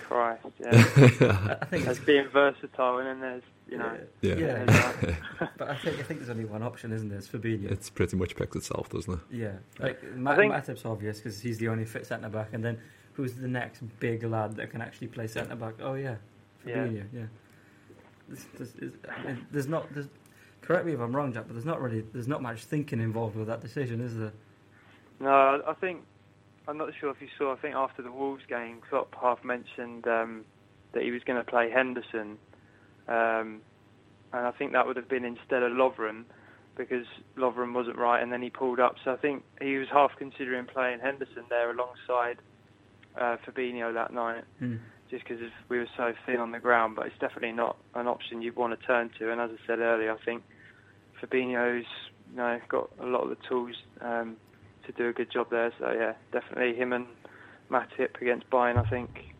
[0.00, 0.68] Christ, yeah.
[0.70, 4.34] I, I think There's being versatile, and then there's, you know, Yeah.
[4.34, 4.64] yeah.
[4.64, 7.18] there's, uh, but I think I think there's only one option, isn't there?
[7.18, 7.70] It's Fabinho.
[7.70, 9.20] It's pretty much picked itself, doesn't it?
[9.30, 12.78] yeah, like Ma- think- Matip's obvious because he's the only fit centre back, and then
[13.20, 15.74] who's the next big lad that can actually play centre back?
[15.82, 16.16] Oh yeah,
[16.66, 16.76] Yeah.
[16.76, 17.04] Fabinho.
[17.12, 17.22] Yeah.
[18.28, 19.92] There's, there's, there's, I mean, there's not.
[19.92, 20.08] There's,
[20.62, 22.00] correct me if I'm wrong, Jack, but there's not really.
[22.12, 24.32] There's not much thinking involved with that decision, is there?
[25.20, 26.02] No, I- I think
[26.68, 27.52] I'm not sure if you saw.
[27.52, 30.44] I think after the Wolves game, Klopp half mentioned um,
[30.92, 32.38] that he was going to play Henderson,
[33.08, 33.60] um,
[34.32, 36.24] and I think that would have been instead of Lovren
[36.76, 37.06] because
[37.36, 38.94] Lovren wasn't right, and then he pulled up.
[39.04, 42.38] So I think he was half considering playing Henderson there alongside
[43.18, 44.76] uh, Fabinho that night, Hmm.
[45.10, 46.96] just because we were so thin on the ground.
[46.96, 49.30] But it's definitely not an option you'd want to turn to.
[49.32, 50.42] And as I said earlier, I think
[51.20, 51.86] Fabinho's
[52.30, 53.76] you know got a lot of the tools.
[54.00, 54.36] Um,
[54.86, 55.70] to do a good job there.
[55.78, 57.06] So yeah, definitely him and
[57.70, 58.76] Matip against Bayern.
[58.84, 59.34] I think.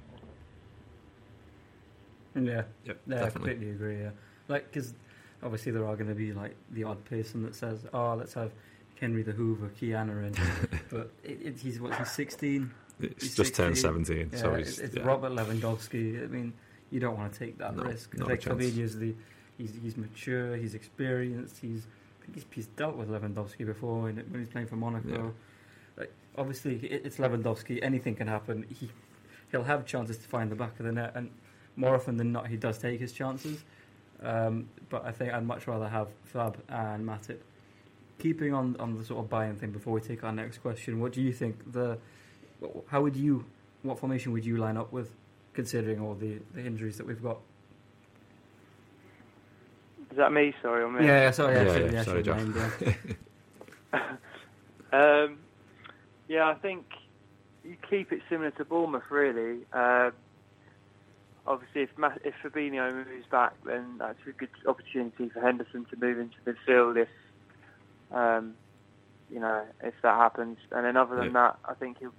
[2.35, 2.63] Yeah.
[2.85, 4.01] Yep, Yeah, I completely agree.
[4.01, 4.11] Yeah,
[4.49, 4.95] like because
[5.43, 8.53] obviously there are going to be like the odd person that says, "Oh, let's have
[9.01, 10.35] Henry the Hoover, Ki-Jana in,"
[10.91, 12.71] but it, it, he's what he's sixteen.
[13.03, 15.03] It's He's just turned 17, Yeah, so it's, it's yeah.
[15.03, 16.23] Robert Lewandowski.
[16.23, 16.53] I mean,
[16.91, 18.17] you don't want to take that No, risk.
[18.17, 18.43] not Like.
[18.43, 19.15] Fabinho's the
[19.59, 21.87] he's he's mature, he's experienced, he's
[22.21, 25.09] I think he's, he's dealt with Lewandowski before when, when he's playing for Monaco.
[25.09, 26.01] Yeah.
[26.01, 27.79] Like obviously it, it's Lewandowski.
[27.83, 28.67] Anything can happen.
[28.69, 28.91] He
[29.51, 31.31] he'll have chances to find the back of the net, and
[31.77, 33.65] more often than not, he does take his chances.
[34.23, 37.39] Um, but I think I'd much rather have Fab and Matip.
[38.19, 41.13] Keeping on on the sort of Bayern thing before we take our next question, what
[41.13, 41.97] do you think the
[42.89, 43.45] how would you
[43.83, 45.11] what formation would you line up with,
[45.55, 47.39] considering all the, the injuries that we've got?
[50.11, 50.53] Is that me?
[50.61, 51.07] Sorry, or me?
[51.07, 52.37] Yeah, yeah, sorry, I Yeah, should- yeah, I sorry, should Jack.
[52.37, 52.55] mind,
[53.93, 54.17] yeah.
[54.93, 55.39] Um,
[56.29, 56.85] yeah, I think
[57.65, 59.61] you keep it similar to Bournemouth, really.
[59.73, 60.11] Uh,
[61.47, 65.97] obviously, if Ma- if Fabinho moves back, then that's a good opportunity for Henderson to
[65.97, 66.97] move into midfield.
[66.97, 67.09] If
[68.13, 68.55] um,
[69.31, 71.33] you know, if that happens, and then other than Yeah.
[71.33, 72.13] that, I think he'll.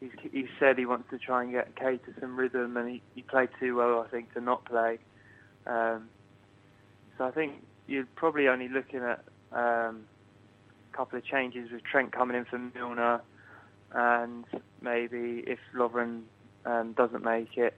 [0.00, 3.02] He's, he said he wants to try and get Keita to some rhythm, and he,
[3.14, 4.98] he played too well, I think, to not play.
[5.66, 6.08] Um,
[7.16, 10.04] so I think you're probably only looking at um,
[10.92, 13.22] a couple of changes with Trent coming in for Milner,
[13.92, 14.44] and
[14.82, 16.22] maybe if Lovren
[16.66, 17.74] um, doesn't make it,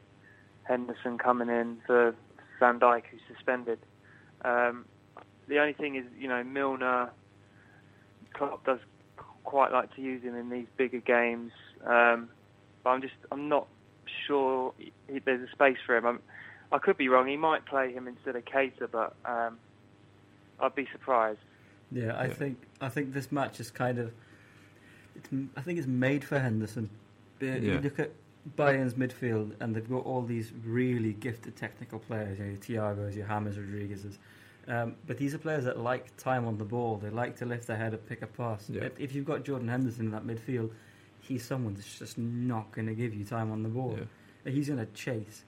[0.64, 2.14] Henderson coming in for
[2.58, 3.78] Van Dijk, who's suspended.
[4.44, 4.84] Um,
[5.48, 7.10] the only thing is, you know, Milner,
[8.34, 8.80] Klopp does
[9.44, 11.52] quite like to use him in these bigger games,
[11.84, 12.28] um,
[12.84, 13.66] but I'm just, I'm not
[14.26, 14.92] sure he,
[15.24, 16.06] there's a space for him.
[16.06, 16.20] I'm,
[16.72, 17.26] I could be wrong.
[17.26, 19.58] He might play him instead of Keita, but um,
[20.60, 21.38] I'd be surprised.
[21.92, 22.32] Yeah, I Yeah.
[22.32, 24.12] think I think this match is kind of.
[25.14, 26.90] It's, m- I think it's made for Henderson.
[27.40, 28.10] Uh, You look at
[28.56, 32.38] Bayern's midfield, and they've got all these really gifted technical players.
[32.38, 34.18] You know, your Thiago's, your James Rodriguez's.
[34.68, 36.96] Um, but these are players that like time on the ball.
[36.96, 38.68] They like to lift their head and pick a pass.
[38.68, 38.82] Yeah.
[38.84, 40.70] If, if you've got Jordan Henderson in that midfield,
[41.26, 43.96] he's someone that's just not going to give you time on the ball.
[44.44, 44.52] Yeah.
[44.52, 45.44] He's going to chase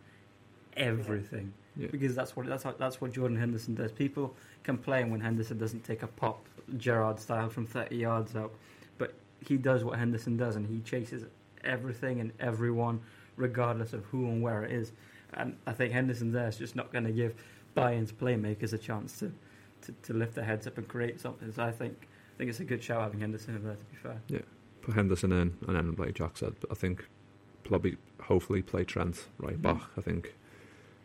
[0.76, 1.88] everything Yeah.
[1.90, 3.92] because that's what that's how, that's what Jordan Henderson does.
[3.92, 8.52] People complain when Henderson doesn't take a pop Gerard style from 30 yards out,
[8.98, 11.24] but he does what Henderson does, and he chases
[11.64, 13.00] everything and everyone,
[13.36, 14.92] regardless of who and where it is.
[15.34, 17.34] And I think Henderson there is just not going to give
[17.74, 19.32] Bayern's playmakers a chance to,
[19.82, 21.52] to, to lift their heads up and create something.
[21.52, 23.74] So I think I think it's a good show having Henderson there.
[23.74, 24.20] To be fair,
[24.88, 27.06] Put Henderson in, and then, like Jack said, I think
[27.62, 29.62] probably, hopefully, play Trent right Mhm.
[29.62, 29.82] back.
[29.98, 30.34] I think,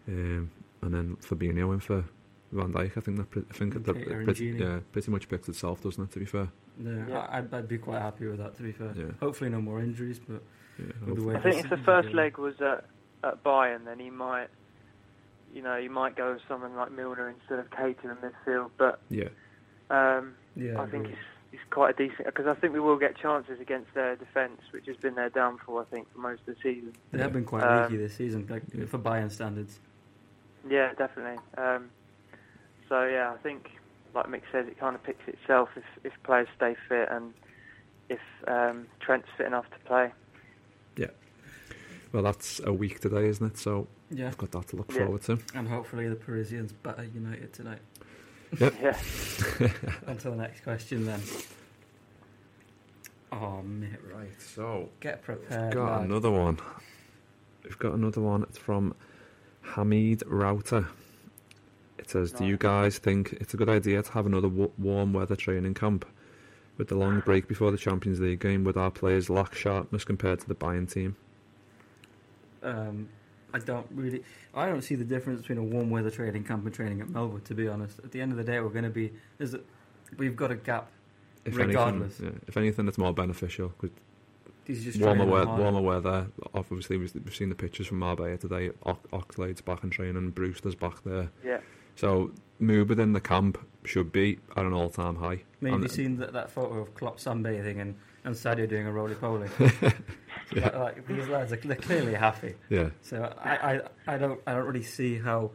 [0.08, 2.06] um, and then Fabinho in for
[2.54, 2.96] Van Dijk.
[2.96, 5.82] I think that pre- I think And that Keita pretty, yeah, pretty much picks itself,
[5.82, 6.12] doesn't it?
[6.12, 6.48] To be fair,
[6.82, 7.20] yeah, Yeah.
[7.30, 8.56] I, I'd, I'd be quite happy with that.
[8.56, 9.12] To be fair, Yeah.
[9.20, 10.42] hopefully no more injuries, but
[10.80, 12.16] yeah, the way I think if the first going.
[12.16, 12.86] leg was at,
[13.22, 14.48] at Bayern, then he might,
[15.54, 18.70] you know, he might go with someone like Milner instead of Keita in the midfield.
[18.78, 19.28] But yeah,
[19.90, 21.18] um, yeah, I think agree.
[21.54, 24.62] It's, it's quite a decent because I think we will get chances against their defence,
[24.72, 26.94] which has been their downfall, I think, for most of the season.
[27.12, 29.80] They have been quite Um, leaky this season, like for Bayern standards.
[30.70, 31.40] Yeah, definitely.
[31.58, 31.90] Um,
[32.90, 33.72] so yeah, I think
[34.16, 37.34] like Mick says, it kind of picks itself if if players stay fit and
[38.10, 40.12] if um, Trent's fit enough to play.
[40.98, 41.08] Yeah.
[42.12, 43.58] Well, that's a week today, isn't it?
[43.58, 45.06] So Yeah, I've got that to look Yeah.
[45.06, 45.40] forward to.
[45.56, 47.80] and hopefully the Parisians better United tonight.
[48.60, 48.98] Yeah.
[50.08, 51.22] On to the next question then.
[53.32, 55.74] Oh, mate, Right, so get prepared.
[55.74, 56.06] got lad.
[56.10, 56.60] another one.
[57.64, 58.44] We've got another one.
[58.44, 58.94] It's from
[59.62, 60.88] Hamid Router.
[61.98, 65.14] It says, "Do you guys think it's a good idea to have another w- warm
[65.14, 66.06] weather training camp?
[66.78, 70.40] With the long break before the Champions League game, would our players lack sharpness compared
[70.42, 71.16] to the Bayern team?"
[72.62, 73.10] Um,
[73.54, 74.24] I don't really.
[74.56, 77.44] I don't see the difference between a warm weather training camp and training at Melwood.
[77.46, 79.12] To be honest, at the end of the day, we're going to be.
[79.40, 79.66] Is it?
[80.18, 80.90] We've got a gap.
[81.46, 82.20] If Regardless.
[82.22, 83.70] anything, yeah, if anything, it's more beneficial.
[83.78, 83.90] 'cause
[84.66, 86.28] He's just warmer, training weather, warmer weather.
[86.54, 88.72] Obviously, we've we've seen the pictures from Marbella today.
[88.84, 91.30] Ox- Oxlade's back in training, Brewster's back there.
[91.44, 91.60] Yeah.
[91.96, 95.44] So mood within the camp should be at an all-time high.
[95.60, 99.16] Maybe And- seen that, that photo of Klopp sunbathing and and Sadio doing a roly
[99.16, 99.50] poly.
[100.62, 100.66] Yeah.
[100.78, 102.56] like, like, these lads are they're clearly happy.
[102.70, 105.52] Yeah, So I, I, I don't I don't really see how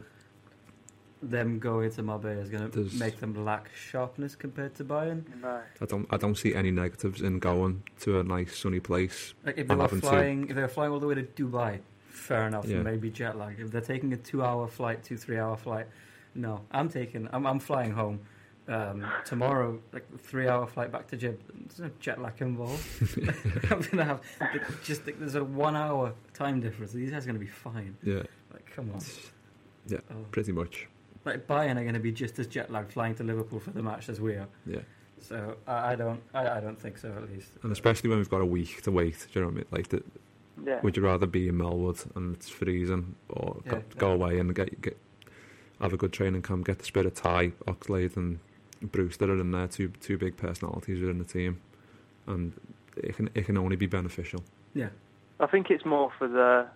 [1.20, 5.24] them going to Marbella is going to There's- make them lack sharpness compared to Bayern.
[5.42, 5.61] No.
[5.80, 9.34] I don't I don't see any negatives in going to a nice sunny place.
[9.44, 11.16] Like if they I'm were having to- flying, if they were flying all the way
[11.16, 12.66] to Dubai, fair enough.
[12.66, 12.82] Yeah.
[12.82, 13.58] Maybe jet lag.
[13.58, 15.87] If they're taking a two-hour flight, two three-hour flight,
[16.37, 16.61] no.
[16.70, 17.28] I'm taking.
[17.32, 18.20] I'm, I'm flying home
[18.68, 19.81] um, tomorrow.
[19.92, 21.40] Like three-hour flight back to Jib.
[21.66, 22.85] There's no jet lag involved.
[23.70, 26.92] I'm gonna have like, just like, there's a one-hour time difference.
[26.92, 27.96] These guys are gonna be fine.
[28.02, 29.00] Yeah, Like come on.
[29.87, 29.98] Yeah.
[30.11, 30.24] Oh.
[30.31, 30.87] pretty much.
[31.24, 33.83] Like Bayern are going to be just as jet lagged flying to Liverpool for the
[33.83, 34.46] match as we are.
[34.66, 34.81] Yeah,
[35.20, 36.22] So I, I don't.
[36.33, 37.11] I, I don't think so.
[37.11, 37.50] At least.
[37.62, 39.26] and especially when we've got a week to wait.
[39.33, 39.64] Do you know what I mean?
[39.70, 40.02] Like, the,
[40.64, 40.81] Yeah.
[40.83, 44.54] would you rather be in Melwood and it's freezing, or Yeah, go, go away and
[44.54, 44.96] get get
[45.81, 48.38] have a good training camp, get the spirit of Ty, Oxlade, and
[48.82, 51.60] Brewster are in there, two two big personalities within the team,
[52.26, 52.52] and
[52.96, 54.42] it can it can only be beneficial.
[54.74, 54.88] Yeah.
[55.40, 56.66] I think it's more for the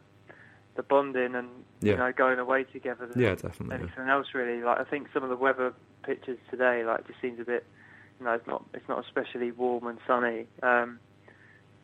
[0.76, 1.48] the bonding and
[1.80, 1.92] Yeah.
[1.92, 3.76] you know going away together than Yeah, definitely.
[3.76, 3.82] yeah.
[3.82, 4.62] anything else really.
[4.62, 7.64] Like I think some of the weather pictures today like just seems a bit
[8.18, 10.46] you know, it's not it's not especially warm and sunny.
[10.62, 10.98] Um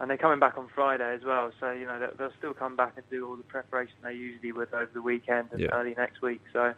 [0.00, 2.76] and they're coming back on Friday as well, so you know they'll, they'll still come
[2.76, 5.70] back and do all the preparation they usually would over the weekend and Yeah.
[5.72, 6.40] early next week.
[6.52, 6.72] So,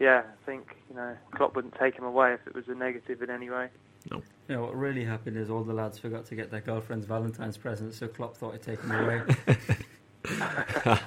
[0.00, 3.22] yeah, I think you know Klopp wouldn't take him away if it was a negative
[3.22, 3.68] in any way.
[4.10, 7.56] You know what really happened is all the lads forgot to get their girlfriend's Valentine's
[7.58, 9.22] present, so Klopp thought he'd take them away.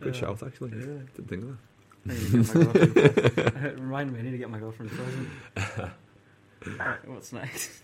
[0.00, 0.70] Good Uh, shout, actually.
[0.78, 0.84] yeah.
[1.14, 1.58] Didn't think of
[2.08, 3.10] I need to get my girlfriend a
[3.50, 3.80] present.
[3.80, 5.28] Remind me, I need to get my girlfriend's present.
[6.78, 7.82] Right, what's next?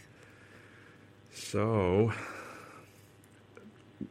[1.32, 2.12] So,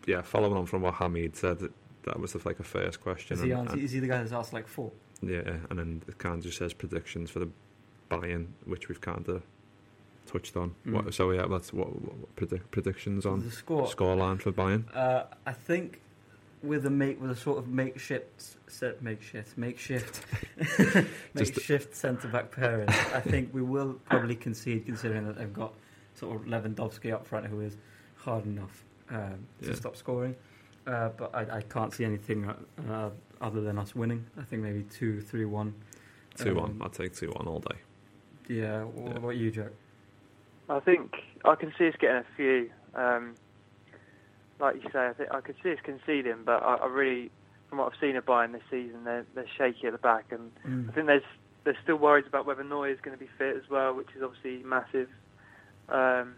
[0.08, 1.72] yeah, following on from what Hamid said, that,
[2.04, 3.38] that was like a first question.
[3.38, 4.92] Is he, and- on, is he the guy that's asked like four?
[5.22, 7.50] Yeah, and then it kind of just says predictions for the
[8.10, 9.44] Bayern, which we've kind of
[10.26, 10.74] touched on.
[10.86, 10.94] Mm.
[11.06, 13.88] What, so yeah, that's what, what, what predict, predictions on the score.
[13.88, 14.84] scoreline for Bayern.
[14.96, 16.02] Uh, I think
[16.64, 20.24] with a make with a sort of makeshift set makeshift makeshift
[20.78, 22.88] Just- makeshift centre back pairing.
[22.90, 25.74] I think we will probably concede considering that they've got
[26.16, 27.78] sort of Lewandowski up front who is
[28.16, 29.76] hard enough um, to Yeah.
[29.76, 30.36] stop scoring.
[30.88, 32.48] Uh, but I, I can't see anything
[32.90, 33.10] uh,
[33.42, 34.26] other than us winning.
[34.38, 35.74] I think maybe two, three, one.
[36.36, 37.78] Two one, Um, I'd take two one all day.
[38.48, 38.84] Yeah.
[38.84, 39.18] What Yeah.
[39.18, 39.72] about you, Jack?
[40.70, 41.12] I think
[41.44, 42.70] I can see us getting a few.
[42.96, 43.36] Um,
[44.60, 47.32] like you say, I think I could see us conceding, but I, I really,
[47.68, 50.52] from what I've seen of Bayern this season, they're they're shaky at the back, and
[50.90, 51.24] I think there's
[51.64, 54.24] there's still worries about whether Neuer is going to be fit as well, which is
[54.24, 55.10] obviously massive.
[55.90, 56.36] Um,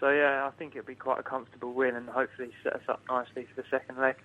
[0.00, 3.00] so yeah, I think it'll be quite a comfortable win, and hopefully set us up
[3.08, 4.16] nicely for the second leg.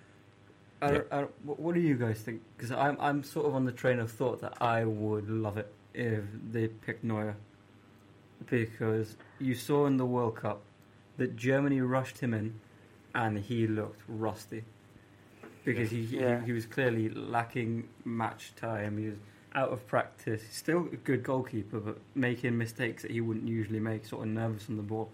[0.82, 2.42] I don't, I what, do you guys think?
[2.56, 5.72] Because I'm I'm sort of on the train of thought that I would love it
[5.94, 7.36] if they picked Neuer,
[8.50, 10.62] because you saw in the World Cup
[11.18, 12.58] that Germany rushed him in,
[13.14, 14.64] and he looked rusty,
[15.64, 16.44] because he, he Yeah.
[16.44, 18.98] he was clearly lacking match time.
[18.98, 19.18] He was
[19.54, 20.42] out of practice.
[20.50, 24.68] Still a good goalkeeper, but making mistakes that he wouldn't usually make, sort of nervous
[24.68, 25.10] on the ball.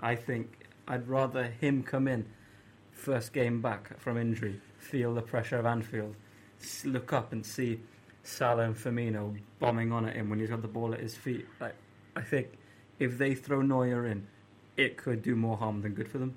[0.00, 2.26] I think I'd rather him come in
[2.92, 6.14] first game back from injury, feel the pressure of Anfield,
[6.84, 7.80] look up and see
[8.22, 11.46] Salah and Firmino bombing on at him when he's got the ball at his feet.
[11.60, 11.74] Like,
[12.16, 12.48] I think
[12.98, 14.26] if they throw Neuer in,
[14.76, 16.36] it could do more harm than good for them.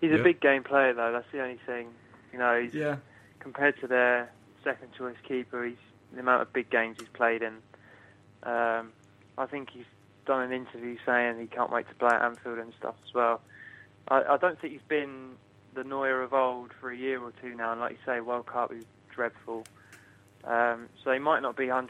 [0.00, 0.18] He's Yeah.
[0.18, 1.12] a big game player though.
[1.12, 1.88] That's the only thing.
[2.32, 2.96] You know, he's Yeah,
[3.40, 4.30] compared to their
[4.62, 5.76] second choice keeper, he's
[6.12, 7.54] the amount of big games he's played in.
[8.44, 8.92] Um,
[9.36, 9.84] I think he's
[10.26, 13.40] done an interview saying he can't wait to play at Anfield and stuff as well.
[14.08, 15.32] I, I don't think he's been
[15.78, 17.72] the Neuer of old for a year or two now.
[17.72, 19.64] And like you say, World Cup is dreadful.
[20.44, 21.88] Um, so he might not be 100%,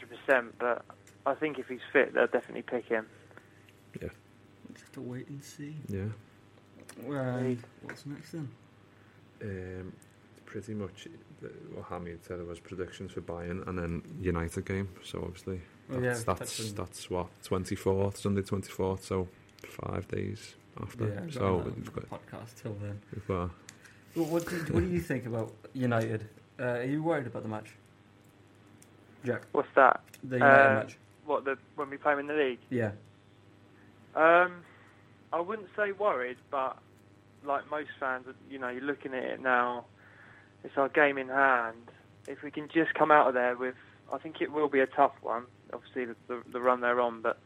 [0.59, 0.85] but
[1.27, 3.07] I think if he's fit, they'll definitely pick him.
[4.01, 4.11] We'll
[4.75, 5.75] just have to wait and see.
[5.89, 6.05] Yeah.
[7.07, 8.49] And what's next then?
[9.43, 9.93] Um,
[10.45, 11.07] pretty much
[11.41, 14.89] the, what Hamid said was predictions for Bayern and then United game.
[15.05, 15.61] So obviously
[15.91, 19.05] Oh, yeah, that's that's, that's what twenty fourth Sunday twenty fourth.
[19.05, 19.29] So
[19.67, 21.05] five days after.
[21.09, 23.01] Yeah, we've got so we've got, podcast till then.
[23.15, 23.51] we've got
[24.19, 26.29] Well, what, do, what do you think about United?
[26.59, 27.69] Uh, are you worried about the match,
[29.25, 29.43] Jack?
[29.53, 30.01] What's that?
[30.25, 30.99] The United Uh, match?
[31.25, 32.59] What the when we play him in the league?
[32.69, 32.91] Yeah.
[34.17, 34.65] Um,
[35.33, 36.79] I wouldn't say worried, but
[37.45, 39.85] like most fans, you know, you're looking at it now.
[40.65, 41.77] It's our game in hand.
[42.27, 43.77] If we can just come out of there with,
[44.13, 45.45] I think it will be a tough one.
[45.73, 47.39] Obviously, the, the, the run they're on, but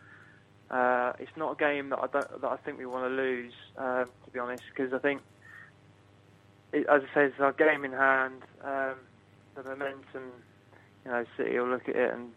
[0.70, 3.52] uh, it's not a game that I don't, that I think we want to lose.
[3.76, 5.20] Uh, to be honest, because I think,
[6.72, 8.42] it, as I say, it's our game in hand.
[8.64, 8.94] Um,
[9.54, 10.32] the momentum,
[11.04, 12.30] you know, City will look at it and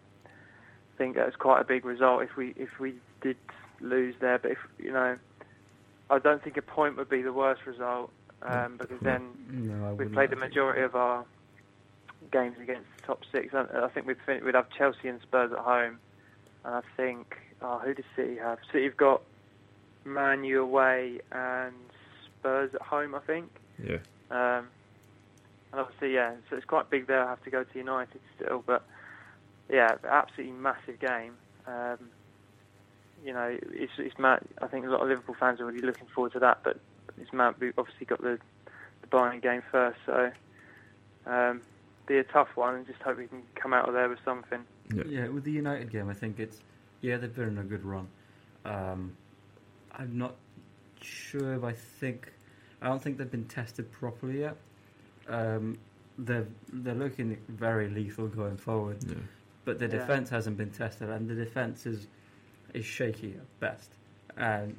[0.98, 3.38] think that's quite a big result if we if we did
[3.82, 4.38] lose there.
[4.40, 5.18] But if you know,
[6.10, 8.12] I don't think a point would be the worst result
[8.42, 10.14] um, because then No, we wouldn't.
[10.14, 11.26] played the majority of our
[12.32, 13.54] games against the top six.
[13.54, 16.00] I, I think we'd fin- we'd have Chelsea and Spurs at home,
[16.64, 18.60] and I think oh, who does City have?
[18.72, 19.22] City have got
[20.06, 21.74] Man U away and
[22.40, 23.16] Spurs at home.
[23.16, 23.50] I think.
[23.84, 23.98] yeah.
[24.32, 24.68] Um,
[25.72, 27.24] and obviously, yeah, so it's quite big there.
[27.24, 28.86] I have to go to United still, but
[29.70, 31.34] yeah, absolutely massive game.
[31.68, 31.98] Um,
[33.24, 34.40] you know, it's it's mad.
[34.62, 36.80] I think a lot of Liverpool fans are really looking forward to that, but
[37.20, 37.56] it's mad.
[37.60, 38.40] We've obviously got the
[39.02, 40.32] the Bayern game first, so
[41.26, 41.62] um,
[42.08, 44.66] be a tough one, and just hope we can come out of there with something.
[44.94, 45.04] Yeah.
[45.08, 46.60] Yeah, with the United game, I think it's
[47.02, 48.08] yeah they've been on a good run.
[48.64, 49.16] Um,
[49.92, 50.36] I'm not
[51.02, 52.32] sure if I think
[52.82, 54.58] I don't think they've been tested properly yet.
[55.28, 55.78] Um,
[56.18, 59.16] they're they're looking very lethal going forward, Yeah.
[59.66, 59.92] but the Yeah.
[60.00, 62.08] defense hasn't been tested, and the defense is
[62.74, 63.92] is shaky at best.
[64.38, 64.76] And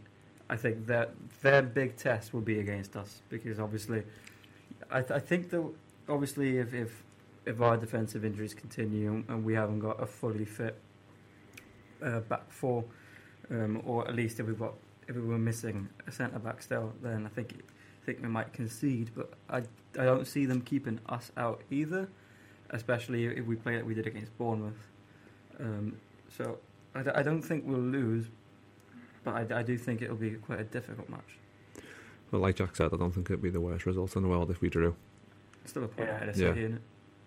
[0.49, 1.11] I think that
[1.42, 4.03] their big test will be against us because obviously,
[4.90, 5.64] I, th- I think that
[6.09, 7.03] obviously if, if
[7.47, 10.76] if our defensive injuries continue and we haven't got a fully fit
[12.03, 12.84] uh, back four,
[13.51, 14.74] um, or at least if we've got
[15.09, 17.55] if we were missing a centre back still, then I think
[18.03, 19.11] I think we might concede.
[19.15, 19.59] But I
[20.01, 22.09] I don't see them keeping us out either,
[22.71, 24.89] especially if we play like we did against Bournemouth.
[25.61, 25.97] Um,
[26.29, 26.59] so
[26.95, 28.27] I don't think we'll lose,
[29.25, 31.39] but I, I do think it'll be quite a difficult match.
[32.31, 34.51] Well, like Jack said, I don't think it'd be the worst result in the world
[34.51, 34.97] if we drew.
[35.65, 36.17] Still a point Yeah.
[36.17, 36.49] ahead of Yeah.
[36.49, 36.83] City, isn't it?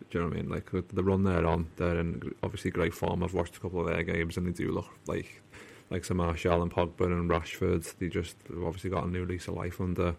[0.09, 0.49] Do you know what I mean?
[0.49, 3.23] Like with the run they're on, they're in obviously great form.
[3.23, 5.41] I've watched a couple of their games, and they do look like
[5.89, 7.97] like Sir Martial and Pogba and Rashford.
[7.97, 10.15] They just they've obviously got a new lease of life under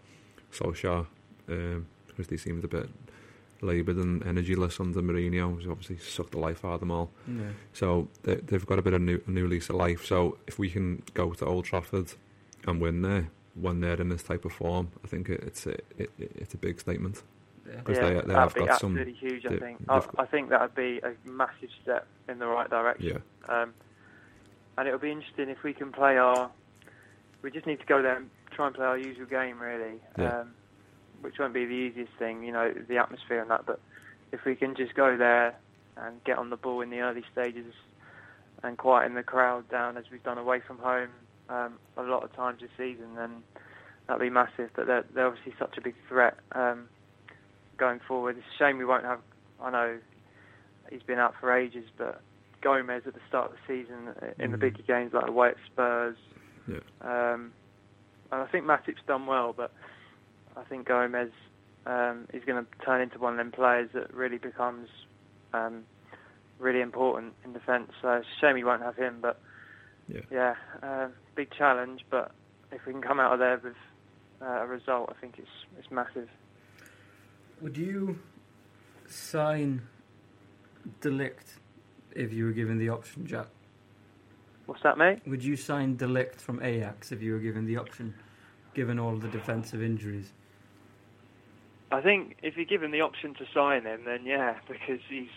[0.53, 1.07] Solskjaer
[1.49, 2.89] um, because they seemed a bit
[3.63, 5.55] laboured and energyless under Mourinho.
[5.55, 7.11] Who's obviously sucked the life out of them all.
[7.29, 7.43] Yeah.
[7.73, 10.05] So they, they've got a bit of new, a new lease of life.
[10.07, 12.13] So if we can go to Old Trafford
[12.67, 15.73] and win there when they're in this type of form, I think it, it's a
[15.99, 17.23] it, it- it's a big statement.
[17.69, 17.81] Yeah.
[17.83, 19.47] 'Cause yeah, they- they that'd have be got some- absolutely huge.
[19.47, 19.79] I they- think.
[19.89, 23.23] I, I think that would be a massive step in the right direction.
[23.49, 23.75] Yeah, Um,
[24.81, 26.51] and it'll be interesting if we can play our.
[27.43, 30.41] We just need to go there and try and play our usual game, really, Yeah.
[30.41, 30.55] um,
[31.21, 33.67] which won't be the easiest thing, you know, the atmosphere and that.
[33.67, 33.79] But
[34.33, 35.55] if we can just go there
[35.99, 37.75] and get on the ball in the early stages
[38.63, 41.11] and quieten the crowd down as we've done away from home
[41.51, 43.43] um, a lot of times this season, then
[44.07, 44.71] that'll be massive.
[44.75, 46.89] But they're, they're obviously such a big threat um,
[47.77, 48.37] going forward.
[48.39, 49.21] It's a shame we won't have.
[49.63, 49.99] I know
[50.91, 52.23] he's been out for ages, but
[52.63, 54.61] Gomez at the start of the season uh, in the Mm.
[54.61, 56.17] bigger games like away at Spurs.
[56.69, 56.79] Yeah.
[57.01, 57.53] Um,
[58.33, 59.73] and I think Matip's done well, but
[60.57, 61.31] I think Gomez
[61.87, 64.89] um, is going to turn into one of them players that really becomes
[65.53, 65.85] um,
[66.59, 67.91] really important in defence.
[68.03, 69.41] So it's a shame we won't have him, but
[70.09, 70.21] Yeah.
[70.31, 72.05] yeah, um, big challenge.
[72.11, 72.33] But
[72.71, 73.75] if we can come out of there with
[74.43, 75.49] uh, a result, I think it's
[75.79, 76.29] it's massive.
[77.63, 78.19] Would you
[79.07, 79.83] sign
[81.01, 81.59] De Ligt
[82.15, 83.47] if you were given the option, Jack?
[84.67, 85.21] What's that, mate?
[85.27, 88.15] Would you sign De Ligt from Ajax if you were given the option,
[88.75, 90.33] given all the defensive injuries?
[91.91, 95.29] I think if you give him the option to sign him, then yeah, because he's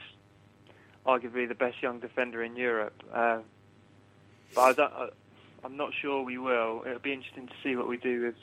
[1.06, 3.02] arguably the best young defender in Europe.
[3.12, 3.40] Uh,
[4.54, 5.10] but I
[5.64, 6.84] I'm not sure we will.
[6.86, 8.36] It'll be interesting to see what we do with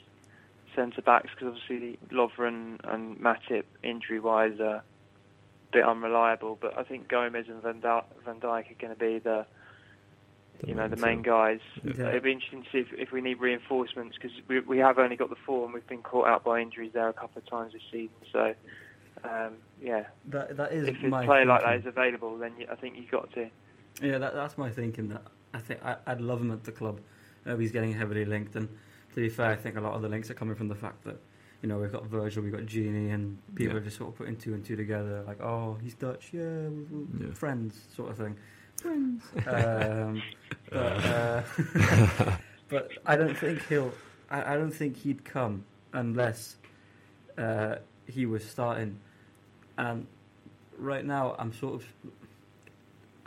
[0.75, 4.83] centre backs because obviously Lovren and Matip injury-wise are a
[5.71, 6.57] bit unreliable.
[6.61, 9.45] But I think Gomez and Van, Dijk Van Dijk are going to be the
[10.59, 11.59] The you know the main main guys.
[11.83, 12.09] Yeah.
[12.09, 15.15] It'd be interesting to see if, if we need reinforcements because we we have only
[15.15, 17.73] got the four and we've been caught out by injuries there a couple of times
[17.73, 18.15] this season.
[18.31, 18.53] So
[19.23, 21.87] um, yeah, That that is if a my player like that thinking.
[21.89, 23.49] is available, then you, I think you've got to.
[24.01, 25.09] Yeah, that, that's my thinking.
[25.09, 26.99] That I think I, I'd love him at the club.
[27.45, 28.67] Uh, he's getting heavily linked, and
[29.13, 31.03] to be fair, I think a lot of the links are coming from the fact
[31.05, 31.17] that
[31.61, 33.81] you know we've got Virgil, we've got Gini, and people Yeah.
[33.81, 36.83] are just sort of putting two and two together, like oh he's Dutch, yeah, we-
[37.19, 37.33] we- Yeah.
[37.33, 38.35] friends sort of thing.
[38.81, 39.23] Friends.
[39.47, 40.21] um,
[40.71, 41.43] but, uh,
[42.69, 43.93] but I don't think he'll.
[44.29, 46.55] I, I don't think he'd come unless
[47.37, 47.75] uh,
[48.07, 48.97] he was starting.
[49.77, 50.07] And
[50.77, 51.85] right now, I'm sort of.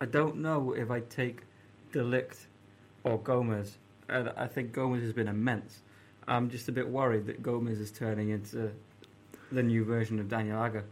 [0.01, 1.43] I don't know if I take
[1.93, 2.47] De Ligt
[3.05, 3.79] or Gomez.
[4.09, 5.83] And I think Gomez has been immense.
[6.27, 8.71] I'm just a bit worried that Gomez is turning into
[9.53, 10.85] the new version of Daniel Agger.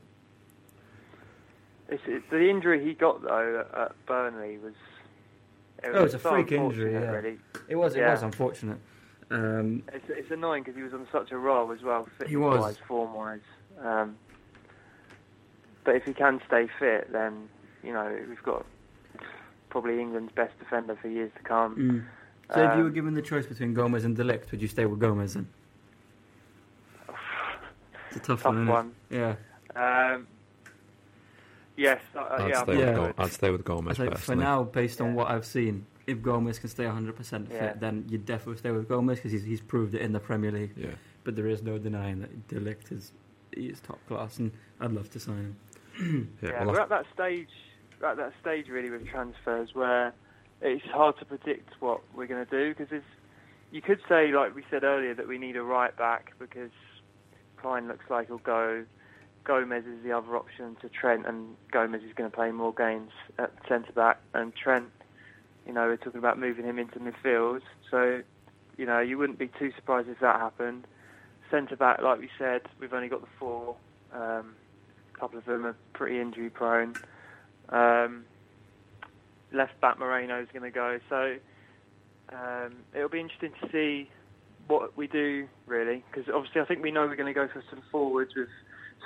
[1.88, 4.74] It's, it, the injury he got though at Burnley was.
[5.82, 7.10] It Oh, it's a so freak injury, yeah.
[7.10, 7.38] Really.
[7.68, 7.94] It was.
[7.94, 8.12] It Yeah.
[8.12, 8.78] was unfortunate.
[9.30, 12.60] Um, It's, it's annoying because he was on such a roll as well, He was.
[12.60, 13.40] wise, form wise.
[13.82, 14.16] Um,
[15.84, 17.48] but if he can stay fit, then
[17.82, 18.64] you know we've got
[19.70, 21.76] probably England's best defender for years to come.
[21.76, 22.04] mm.
[22.54, 24.68] So if you Um, were given the choice between Gomez and De Ligt, would you
[24.68, 25.48] stay with Gomez then?
[28.08, 28.94] It's a tough, Tough one, isn't one.
[29.10, 29.16] it?
[29.16, 29.34] Yeah.
[30.14, 30.26] Um,
[31.76, 32.86] yes, uh, I'd, yeah, stay Yeah.
[32.98, 35.14] with Go- I'd stay with Gomez think for now, based on Yeah.
[35.14, 37.72] what I've seen, if Gomez can stay 100% fit, Yeah.
[37.74, 40.72] then you'd definitely stay with Gomez because he's, he's proved it in the Premier League.
[40.76, 40.90] Yeah,
[41.24, 43.12] But there is no denying that De Ligt is
[43.54, 44.50] he is top class, and
[44.80, 45.54] I'd love to sign
[45.98, 46.28] him.
[46.42, 46.50] yeah.
[46.50, 47.48] Yeah, well, we're at that stage,
[48.00, 50.12] we're at that stage really with transfers where
[50.62, 53.02] it's hard to predict what we're going to do because
[53.72, 56.70] you could say, like we said earlier, that we need a right back because
[57.56, 58.84] Klein looks like he'll go.
[59.44, 63.10] Gomez is the other option to Trent, and Gomez is going to play more games
[63.38, 64.86] at centre back, and Trent,
[65.66, 67.60] you know, we're talking about moving him into midfield,
[67.90, 68.22] so
[68.76, 70.86] you know you wouldn't be too surprised if that happened.
[71.50, 73.76] Centre back, like we said, we've only got the four.
[74.12, 74.54] Um,
[75.14, 76.94] a couple of them are pretty injury prone.
[77.68, 78.24] Um,
[79.52, 81.36] left back Moreno is going to go, so
[82.32, 84.10] um, it'll be interesting to see
[84.68, 87.62] what we do really, because obviously I think we know we're going to go for
[87.70, 88.48] some forwards with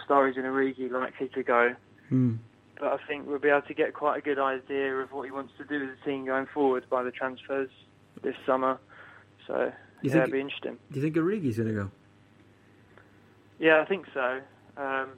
[0.07, 1.75] Sturridge and Origi likely to go,
[2.09, 2.35] Hmm.
[2.79, 5.31] but I think we'll be able to get quite a good idea of what he
[5.33, 7.71] wants to do with the team going forward by the transfers
[8.23, 8.79] this summer.
[9.47, 9.55] So
[10.03, 10.79] You yeah, think- it'll be interesting.
[10.93, 11.91] Do you think Origi's going to go?
[13.59, 14.41] Yeah, I think so.
[14.77, 15.09] Um,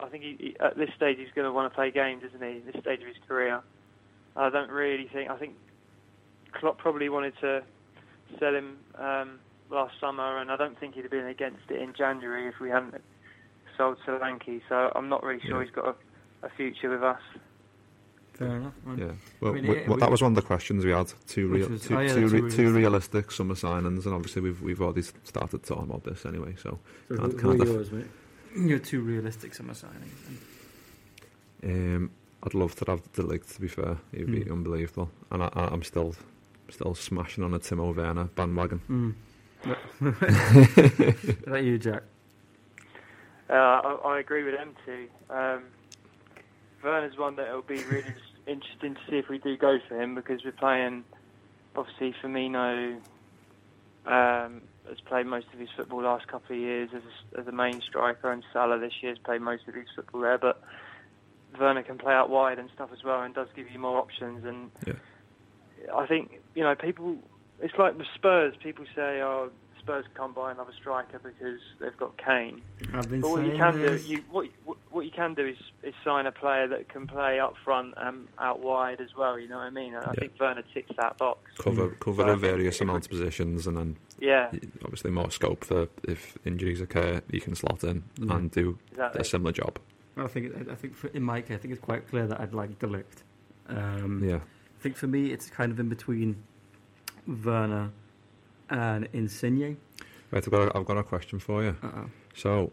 [0.00, 2.42] I think he, he, at this stage he's going to want to play games, isn't
[2.42, 2.60] he?
[2.70, 3.62] This stage of his career.
[4.38, 5.30] I don't really think.
[5.30, 5.54] I think
[6.52, 7.62] Klopp probably wanted to
[8.38, 9.38] sell him um,
[9.70, 12.70] last summer, and I don't think he'd have been against it in January if we
[12.70, 12.94] hadn't
[13.76, 14.60] sold Solanke.
[14.68, 15.66] So I'm not really sure Yeah.
[15.66, 15.86] he's got
[16.42, 17.20] a, a future with us.
[18.34, 18.74] Fair enough.
[18.84, 18.98] man.
[18.98, 19.10] Yeah,
[19.40, 21.12] well, mean, we- it- well, we- that was one of the questions we had.
[21.26, 22.74] Two, Which real, was- two, oh, yeah, two, re- two two realistic.
[22.76, 26.54] realistic summer signings, and obviously we've we've already started talking about this anyway.
[26.56, 26.78] So,
[27.08, 28.06] So Can't- who, who can't are def- yours, mate?
[28.56, 30.38] You're too realistic summer signings.
[31.64, 32.10] um,
[32.42, 33.54] I'd love to have de Ligt.
[33.54, 34.52] To be fair, it'd be Hmm.
[34.52, 36.14] unbelievable, and I, I, I'm still
[36.70, 38.80] still smashing on a Timo Werner bandwagon.
[38.88, 39.14] Mm.
[40.00, 42.02] Is that you, Jack?
[43.50, 45.08] Uh, I, I agree with them too.
[45.30, 45.62] Um,
[46.84, 48.14] Werner's one that it'll be really
[48.46, 51.04] interesting to see if we do go for him because we're playing.
[51.76, 52.96] Obviously, Firmino
[54.06, 57.52] um, has played most of his football last couple of years as a, as a
[57.52, 60.38] main striker, and Salah this year has played most of his football there.
[60.38, 60.60] But
[61.58, 64.44] Werner can play out wide and stuff as well, and does give you more options.
[64.44, 64.94] And Yeah.
[65.94, 67.18] I think you know people.
[67.60, 68.54] It's like with Spurs.
[68.62, 72.62] People say, "Oh, Spurs can't buy another striker because they've got Kane."
[72.94, 74.06] I've been But what you saying can do, this.
[74.08, 77.38] you what what- what you can do is, is sign a player that can play
[77.40, 79.38] up front and out wide as well.
[79.38, 79.94] You know what I mean?
[79.94, 81.40] And I think Werner ticks that box.
[81.58, 82.00] Cover Mm.
[82.00, 84.50] cover So I a think various amounts of positions, and then Yeah,
[84.84, 88.34] obviously more scope for if injuries occur, you can slot in Yeah.
[88.36, 89.20] and do exactly.
[89.20, 89.78] a similar job.
[90.18, 92.54] I think I think for, in my case, I think it's quite clear that I'd
[92.54, 93.22] like De Ligt.
[93.68, 96.42] Um, Yeah, I think for me, it's kind of in between
[97.44, 97.90] Werner
[98.70, 99.76] and Insigne.
[100.30, 100.44] right.
[100.44, 101.76] I've got a, I've got a question for you.
[101.82, 102.10] Uh-oh.
[102.34, 102.72] So,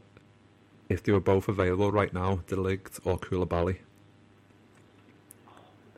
[0.90, 3.78] if they were both available right now, De Ligt or Koulibaly,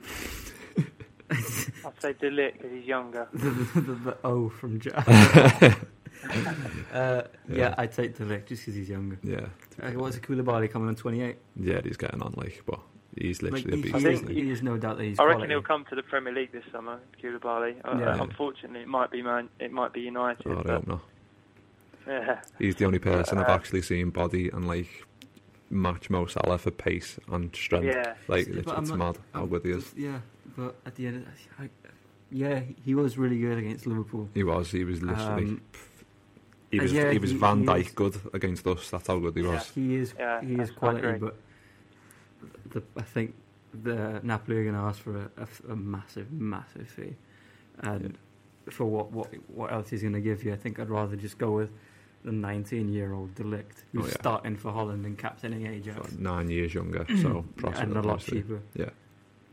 [1.29, 3.27] I'd say Delit because he's younger.
[3.33, 3.49] the,
[3.81, 5.07] the, the O from Jack.
[5.07, 5.71] uh,
[6.93, 7.75] yeah, Yeah.
[7.77, 9.19] I'd take De Ligt just because he's younger.
[9.23, 9.47] yeah,
[9.95, 11.37] what's a Koulibaly coming on 28?
[11.55, 12.79] yeah, he's getting on like, but
[13.17, 13.97] he's Like, literally he, a I beast.
[13.97, 14.43] he, think is, isn't he?
[14.43, 15.53] he is no doubt that he's I reckon quality.
[15.53, 17.75] he'll come to the Premier League this summer, Koulibaly.
[17.85, 18.21] Uh, Yeah.
[18.21, 20.45] Unfortunately, it might be Man, it might be United.
[20.47, 21.01] Oh, I but, hope not.
[22.07, 25.05] yeah, He's the only person I've Uh, actually seen body and like
[25.69, 27.85] match Mo Salah for pace and strength.
[27.87, 28.13] yeah.
[28.27, 29.93] Like it's, it's not- mad how I'm- good he is.
[29.97, 30.19] Yeah,
[30.55, 31.69] but at the end, of the, I,
[32.31, 34.29] yeah, he was really good against Liverpool.
[34.33, 34.71] He was.
[34.71, 35.43] He was literally.
[35.43, 35.61] Um,
[36.71, 38.89] he Uh, was yeah, he was he- Van he Dijk good against us.
[38.89, 39.69] That's how good he was.
[39.71, 41.35] He is Yeah, he is quality, but
[42.71, 43.33] the, I think
[43.83, 45.29] the Napoli are going to ask for
[45.69, 47.15] a massive, massive fee,
[47.79, 48.17] and
[48.69, 51.37] for what what what else he's going to give you, I think I'd rather just
[51.37, 51.71] go with
[52.23, 54.13] the 19-year-old De Ligt who's Oh, yeah.
[54.19, 58.41] starting for Holland and captaining Ajax, So nine years younger, so and a lot obviously.
[58.41, 58.59] cheaper.
[58.75, 58.89] Yeah,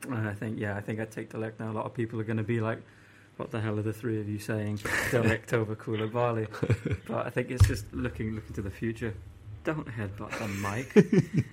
[0.08, 1.70] And I think yeah, I think I'd take De Ligt now.
[1.70, 2.82] A lot of people are going to be like.
[3.36, 4.76] What the hell are the three of you saying?
[5.10, 6.46] De Ligt over Koulibaly.
[7.08, 9.14] But I think it's just looking looking to the future.
[9.64, 11.44] Don't headbutt the mic.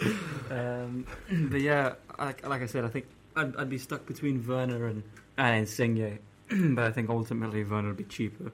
[0.50, 1.06] um,
[1.50, 5.02] but yeah, like, like I said, I think I'd, I'd be stuck between Werner and,
[5.36, 6.18] and Insigne.
[6.74, 8.52] but I think ultimately Werner would be cheaper.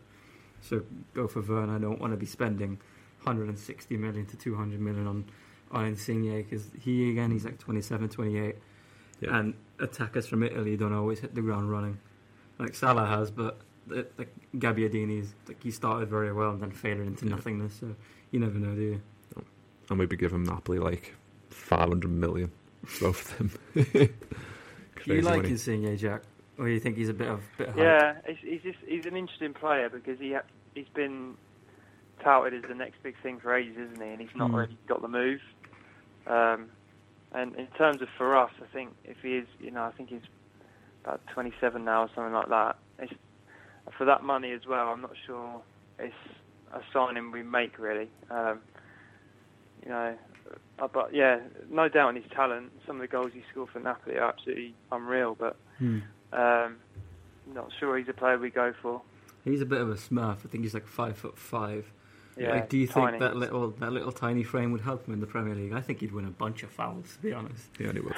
[0.62, 0.82] So
[1.14, 1.76] go for Werner.
[1.76, 2.78] I don't want to be spending
[3.24, 5.24] 160 million to 200 million on,
[5.72, 8.56] on Insigne because he, again, he's like 27, 28.
[9.20, 9.36] Yeah.
[9.36, 11.98] And attackers from Italy don't always hit the ground running.
[12.60, 17.06] Like Salah has, but the, the Gabbiadini's, like he started very well and then faded
[17.06, 17.32] into Yeah.
[17.36, 17.74] nothingness.
[17.80, 17.94] So
[18.30, 19.02] you never know, do you?
[19.88, 21.14] and we'd be giving Napoli like
[21.48, 22.52] five hundred million,
[23.00, 23.84] both of them.
[25.04, 25.48] Do you like money.
[25.50, 26.22] Insigne, Jack?
[26.58, 27.82] Or you think he's a bit of bit of hype?
[27.82, 30.42] Yeah, he's, he's just he's an interesting player because he ha-
[30.74, 31.34] he's been
[32.22, 34.10] touted as the next big thing for ages, isn't he?
[34.12, 34.56] And he's not Mm.
[34.58, 35.40] really got the move.
[36.26, 36.66] Um,
[37.32, 40.10] and in terms of for us, I think if he is, you know, I think
[40.10, 40.20] he's
[41.04, 42.76] about 27 now or something like that.
[42.98, 43.12] It's,
[43.96, 45.62] for that money as well, I'm not sure
[45.98, 46.14] it's
[46.72, 48.08] a signing we make really.
[48.30, 48.60] Um,
[49.82, 50.14] you know,
[50.78, 51.38] uh, but yeah,
[51.70, 52.70] no doubt in his talent.
[52.86, 55.56] Some of the goals he scored for Napoli are absolutely unreal, but.
[55.78, 56.00] Hmm.
[56.32, 56.76] Um,
[57.54, 59.02] not sure he's a player we go for.
[59.44, 60.44] He's a bit of a smurf.
[60.44, 61.90] I think he's like five foot five.
[62.36, 63.18] Yeah, like, do you tiny.
[63.18, 65.72] think that little that little tiny frame would help him in the Premier League?
[65.72, 67.16] I think he'd win a bunch of fouls.
[67.16, 67.68] To be honest.
[67.78, 68.16] Yeah, he would.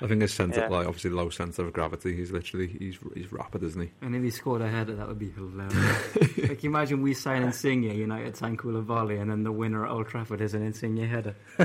[0.00, 0.68] I think his centre, Yeah.
[0.68, 2.14] like obviously low centre of gravity.
[2.14, 3.90] He's literally he's he's rapid, isn't he?
[4.02, 6.38] And if he scored a header, that would be hilarious.
[6.48, 10.40] like, imagine we sign Insigne, United sign Koulibaly, and then the winner at Old Trafford
[10.40, 11.34] is an Insigne header.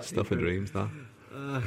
[0.00, 0.88] Stuff of dreams, that.
[1.34, 1.60] Uh,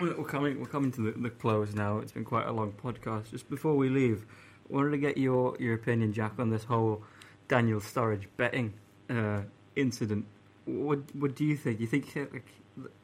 [0.00, 0.60] we're coming.
[0.60, 1.98] We're coming to the, the close now.
[1.98, 3.30] It's been quite a long podcast.
[3.30, 4.26] Just before we leave,
[4.70, 7.02] I wanted to get your your opinion, Jack, on this whole
[7.48, 8.74] Daniel Sturridge betting
[9.08, 9.42] uh,
[9.76, 10.26] incident.
[10.64, 11.80] What what do you think?
[11.80, 12.46] You think like,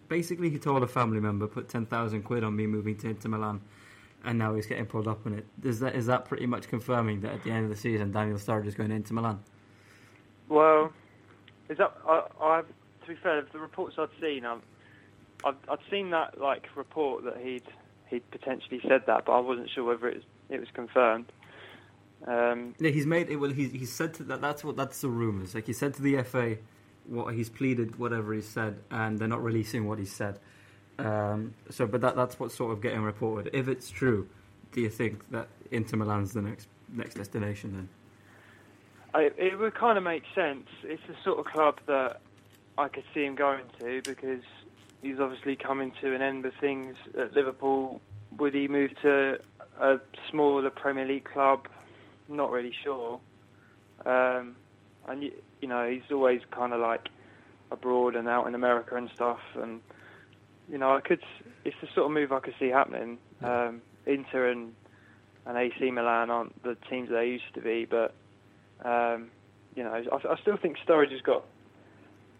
[0.08, 3.28] basically he told a family member put ten thousand quid on me moving to Inter
[3.28, 3.60] Milan,
[4.24, 5.46] and now he's getting pulled up on it.
[5.62, 8.38] Is that is that pretty much confirming that at the end of the season Daniel
[8.38, 9.40] Sturridge is going to Inter Milan?
[10.48, 10.92] Well,
[11.68, 14.62] is that I, I've to be fair, the reports I'd seen, I've,
[15.44, 17.64] I've I'd seen that like report that he'd
[18.06, 21.30] he'd potentially said that, but I wasn't sure whether it was, it was confirmed.
[22.26, 23.36] Um, Yeah, he's made it.
[23.36, 24.40] Well, he's he's said to that.
[24.40, 25.54] That's what that's the rumors.
[25.54, 26.56] Like he said to the FA,
[27.08, 30.38] what he's pleaded, whatever he said, and they're not releasing what he said.
[30.98, 33.54] Um, so, but that that's what's sort of getting reported.
[33.54, 34.28] If it's true,
[34.72, 37.88] do you think that Inter Milan's the next next destination then?
[39.14, 40.66] I, it would kind of make sense.
[40.82, 42.20] It's the sort of club that
[42.76, 44.42] I could see him going to because
[45.02, 48.00] he's obviously coming to an end of things at Liverpool.
[48.38, 49.38] Would he move to
[49.80, 49.98] a
[50.30, 51.68] smaller Premier League club?
[52.28, 53.20] Not really sure.
[54.04, 54.56] Um,
[55.08, 57.08] and you, you know, he's always kind of like
[57.70, 59.40] abroad and out in America and stuff.
[59.54, 59.80] And
[60.70, 61.20] you know, I could.
[61.64, 63.18] It's the sort of move I could see happening.
[63.42, 64.74] Um, Inter and
[65.46, 68.14] and AC Milan aren't the teams they used to be, but
[68.84, 69.30] um,
[69.74, 71.44] you know, I, I still think Sturridge has got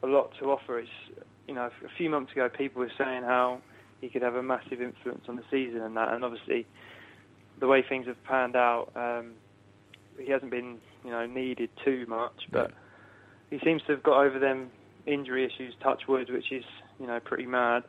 [0.02, 0.78] a lot to offer.
[0.78, 0.90] It's,
[1.46, 3.60] you know, a few months ago, people were saying how
[4.00, 6.66] he could have a massive influence on the season and that, and obviously,
[7.60, 9.32] the way things have panned out, um,
[10.18, 12.48] he hasn't been, you know, needed too much.
[12.50, 12.72] But
[13.50, 14.70] he seems to have got over them
[15.06, 16.64] injury issues, touch wood, which is,
[17.00, 17.84] you know, pretty mad,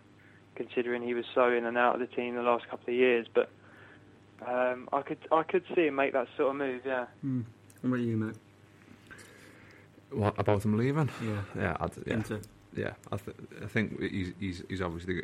[0.55, 3.27] considering he was so in and out of the team the last couple of years.
[3.33, 3.49] But
[4.47, 6.81] um, I could, I could see him make that sort of move.
[6.85, 7.05] Yeah.
[7.21, 7.41] Hmm.
[7.81, 8.35] What about you, mate?
[10.11, 11.09] What about him leaving?
[11.23, 12.39] Yeah, Yeah, I'd, yeah, Inter.
[12.75, 12.93] yeah.
[13.11, 15.21] I, th- I think he's he's he's obviously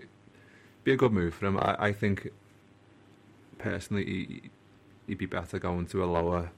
[0.84, 1.58] be a good move for him.
[1.58, 2.30] I, I think
[3.58, 4.42] personally he,
[5.08, 6.52] he'd be better going to a lower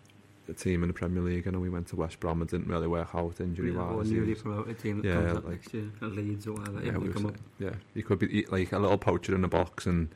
[0.54, 1.48] team in the Premier League.
[1.48, 3.98] I know he went to West Brom and didn't really work out injury Yeah, or
[3.98, 4.12] wise.
[4.12, 6.84] newly promoted team that Yeah, comes up like- next year, at Leeds or whatever.
[6.86, 7.36] yeah, if come up.
[7.60, 10.10] yeah, he could be like a little poacher in the box, and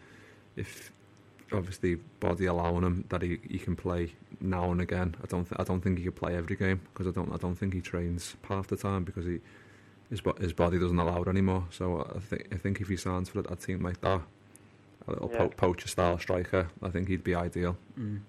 [0.56, 0.92] if
[1.54, 5.16] obviously body allowing him that he, he can play now and again.
[5.22, 7.38] I don't th- I don't think he could play every game because I don't I
[7.38, 9.40] don't think he trains half the time because he
[10.10, 11.66] his bo- his body doesn't allow it anymore.
[11.70, 14.22] So I think I think if he signs for a team like that,
[15.08, 15.40] a little Yeah.
[15.40, 18.22] po- poacher style striker, I think he'd be ideal Mm.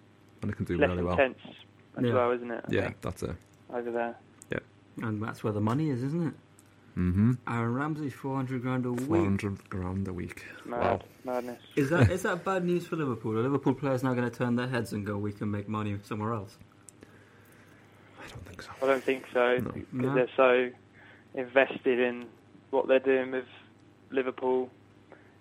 [0.42, 1.12] and he can do less really well.
[1.12, 1.38] intense
[1.96, 2.14] as Yeah.
[2.14, 2.64] well, isn't it?
[2.68, 3.36] I Yeah, think, that's it.
[3.70, 4.16] over there.
[4.50, 4.58] Yeah.
[5.08, 6.34] And that's where the money is, isn't it?
[6.98, 7.32] Mm-hmm.
[7.48, 9.24] Aaron Ramsey, four hundred grand a Four week.
[9.24, 10.44] hundred grand a week.
[10.66, 11.00] Mad, Wow.
[11.24, 11.62] madness.
[11.74, 13.38] Is that is that bad news for Liverpool?
[13.38, 15.96] Are Liverpool players now going to turn their heads and go, "We can make money
[16.04, 16.58] somewhere else"?
[18.22, 18.70] I don't think so.
[18.82, 19.70] I don't think so No.
[19.70, 20.14] because No.
[20.14, 20.70] they're so
[21.34, 22.26] invested in
[22.70, 23.46] what they're doing with
[24.10, 24.70] Liverpool.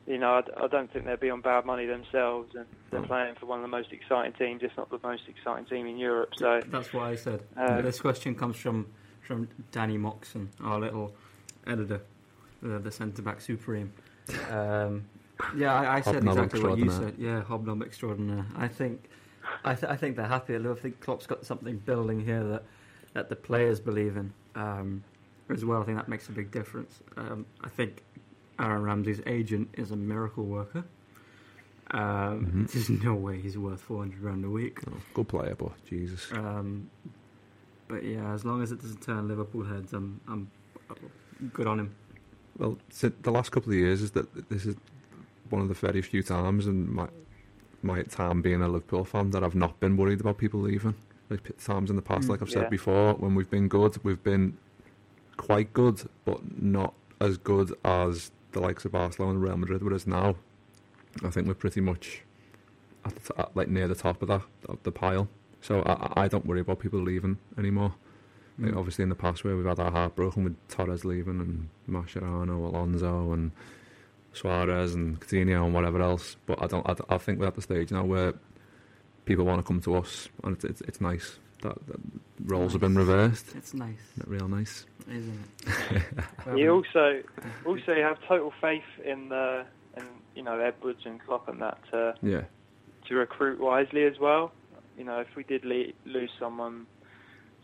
[0.07, 3.45] You know, I don't think they'll be on bad money themselves, and they're playing for
[3.45, 6.31] one of the most exciting teams, if not the most exciting team in Europe.
[6.37, 7.43] So, That's what I said.
[7.55, 8.87] Uh, this question comes from
[9.21, 11.13] from Danny Moxon, our little
[11.67, 12.01] editor,
[12.61, 13.93] the, the centre back supreme.
[14.49, 15.05] Um,
[15.55, 17.15] yeah, I, I said exactly what you said.
[17.17, 18.45] Yeah, hobnob extraordinaire.
[18.55, 19.09] I think,
[19.63, 20.55] I, th- I think they're happy.
[20.55, 22.63] I think Klopp's got something building here that
[23.13, 25.03] that the players believe in um,
[25.49, 25.81] as well.
[25.81, 26.99] I think that makes a big difference.
[27.17, 28.03] Um, I think
[28.59, 30.83] Aaron Ramsey's agent is a miracle worker.
[31.91, 32.71] Um, Mhm.
[32.71, 34.85] There's no way he's worth 400 grand a week.
[34.87, 36.31] No, good player, but Jesus.
[36.31, 36.89] Um,
[37.87, 40.47] but yeah, as long as it doesn't turn Liverpool heads, I'm I'm
[41.53, 41.91] good on him.
[42.57, 44.75] Well, si- the last couple of years is that this is
[45.49, 47.09] one of the very few times in my
[47.83, 50.93] my time being a Liverpool fan that I've not been worried about people leaving.
[51.29, 52.69] Like p- times in the past, Mm, like I've said yeah.
[52.69, 54.57] before, when we've been good, we've been
[55.37, 59.83] quite good, but not as good as the likes of Barcelona and Real Madrid.
[59.83, 60.35] Whereas now,
[61.23, 62.21] I think we're pretty much
[63.05, 65.27] at the t- at, like near the top of that of the pile.
[65.61, 67.93] So I, I- don't worry about people leaving anymore.
[68.59, 68.77] Like Mm.
[68.77, 72.65] obviously in the past where we've had our heart broken with Torres leaving and Mascherano,
[72.67, 73.51] Alonso and
[74.33, 76.35] Suarez and Coutinho and whatever else.
[76.45, 76.87] But I don't.
[76.87, 78.33] I, I think we're at the stage now where
[79.25, 81.99] people want to come to us, and it's it's, it's nice that, that
[82.45, 83.53] roles have been reversed.
[83.55, 84.85] It's nice, Isn't real nice?
[85.09, 86.03] isn't it?
[86.45, 87.21] Well, you also
[87.65, 89.65] also have total faith in the
[89.97, 90.03] in
[90.35, 92.43] you know Edwards and Klopp and that to Yeah,
[93.07, 94.51] to recruit wisely as well.
[94.97, 96.85] You know, if we did le- lose someone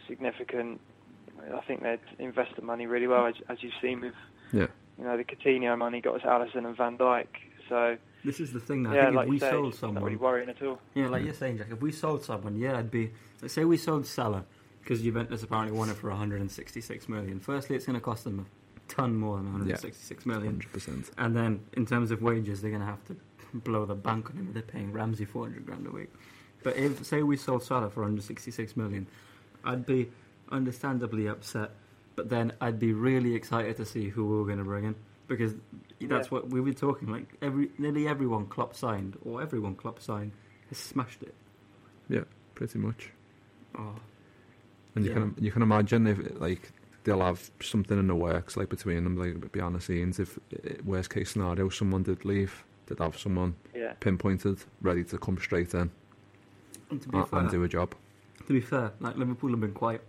[0.08, 0.80] significant,
[1.54, 4.14] I think they'd invest the money really well, as, as you've seen with
[4.54, 4.68] yeah,
[4.98, 7.28] you know the Coutinho money got us Alisson and Van Dijk.
[7.70, 7.98] So
[8.28, 8.84] this is the thing.
[8.84, 8.92] Now.
[8.92, 10.62] I yeah, think like if we you say, sold it's not someone, really worrying at
[10.62, 10.80] all.
[10.94, 13.12] yeah, like you're saying, Jack, if we sold someone, yeah, I'd be.
[13.42, 14.44] Let's say we sold Salah
[14.82, 17.40] because Juventus apparently won it for 166 million.
[17.40, 20.46] Firstly, it's going to cost them a ton more than 166 million.
[20.46, 21.10] hundred percent.
[21.18, 23.16] And then in terms of wages, they're going to have to
[23.54, 24.54] blow the bank on him.
[24.54, 26.12] They're paying Ramsey 400 grand a week.
[26.64, 29.08] But if, say, we sold Salah for 166 million,
[29.64, 30.10] I'd be
[30.52, 31.72] understandably upset.
[32.18, 34.96] But then I'd be really excited to see who we were going to bring in
[35.28, 35.56] because
[36.02, 36.30] that's Yeah.
[36.30, 37.10] what we were talking.
[37.10, 40.32] Like every nearly everyone Klopp signed, or everyone Klopp signed,
[40.70, 41.34] has smashed it.
[42.10, 42.24] Yeah,
[42.56, 43.12] pretty much.
[43.78, 43.96] Oh,
[44.96, 45.18] And you Yeah.
[45.20, 46.72] can you can imagine if like
[47.04, 50.20] they'll have something in the works like between them, like behind the scenes.
[50.20, 55.18] If eh, worst case scenario, someone did leave, they'd have someone Yeah, pinpointed, ready to
[55.18, 55.92] come straight in
[56.90, 57.94] and to be and, fair, and do a job.
[58.48, 60.02] to be fair, like Liverpool have been quiet.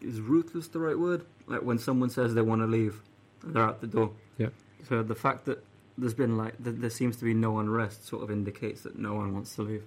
[0.00, 1.24] Is ruthless the right word?
[1.46, 3.02] Like when someone says they want to leave,
[3.46, 4.10] they're out the door.
[4.38, 4.48] Yeah.
[4.88, 5.64] So the fact that
[5.96, 9.14] there's been like that there seems to be no unrest sort of indicates that no
[9.14, 9.82] one wants to leave.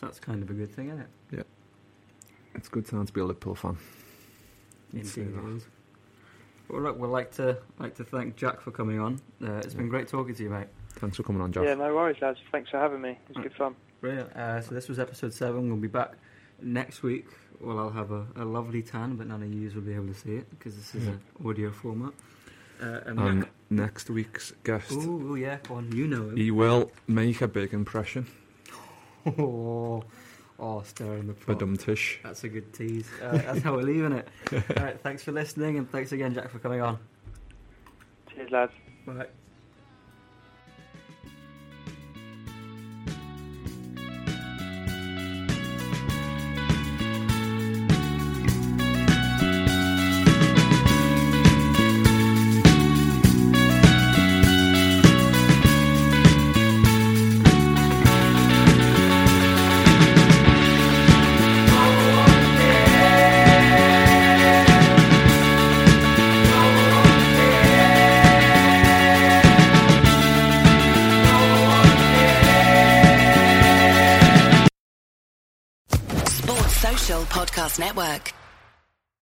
[0.00, 1.08] So that's kind of a good thing, isn't it?
[1.30, 1.42] Yeah.
[2.54, 3.78] It's good time to be a Liverpool fan.
[4.94, 5.66] It's, Indeed, uh, it is.
[6.68, 9.20] Well, look, we'd like to like to thank Jack for coming on.
[9.42, 10.68] Uh, it's been great talking to you, mate.
[10.94, 11.64] Thanks for coming on, Jack.
[11.64, 12.38] yeah, no worries, lads.
[12.50, 13.10] Thanks for having me.
[13.30, 13.74] It was good fun.
[14.00, 14.32] Brilliant.
[14.36, 15.68] Uh, so this was episode seven.
[15.68, 16.12] We'll be back
[16.60, 17.26] next week.
[17.60, 20.14] Well, I'll have a, a lovely tan, but none of you will be able to
[20.14, 21.12] see it because this is Yeah.
[21.12, 22.12] an audio format.
[22.82, 25.92] Uh, and And next week's guest, Ooh, ooh, yeah, go on.
[25.92, 26.36] You know him.
[26.36, 28.26] he will make a big impression.
[29.26, 30.02] oh,
[30.58, 31.60] oh, stir in the For pot.
[31.60, 32.18] Dum Tish.
[32.24, 33.08] That's a good tease.
[33.22, 34.28] Uh, that's how we're leaving it.
[34.52, 36.98] All right, thanks for listening, and thanks again, Jack, for coming on.
[38.34, 38.72] Cheers, lads.
[39.06, 39.26] Bye.
[77.62, 78.41] Podcast Network.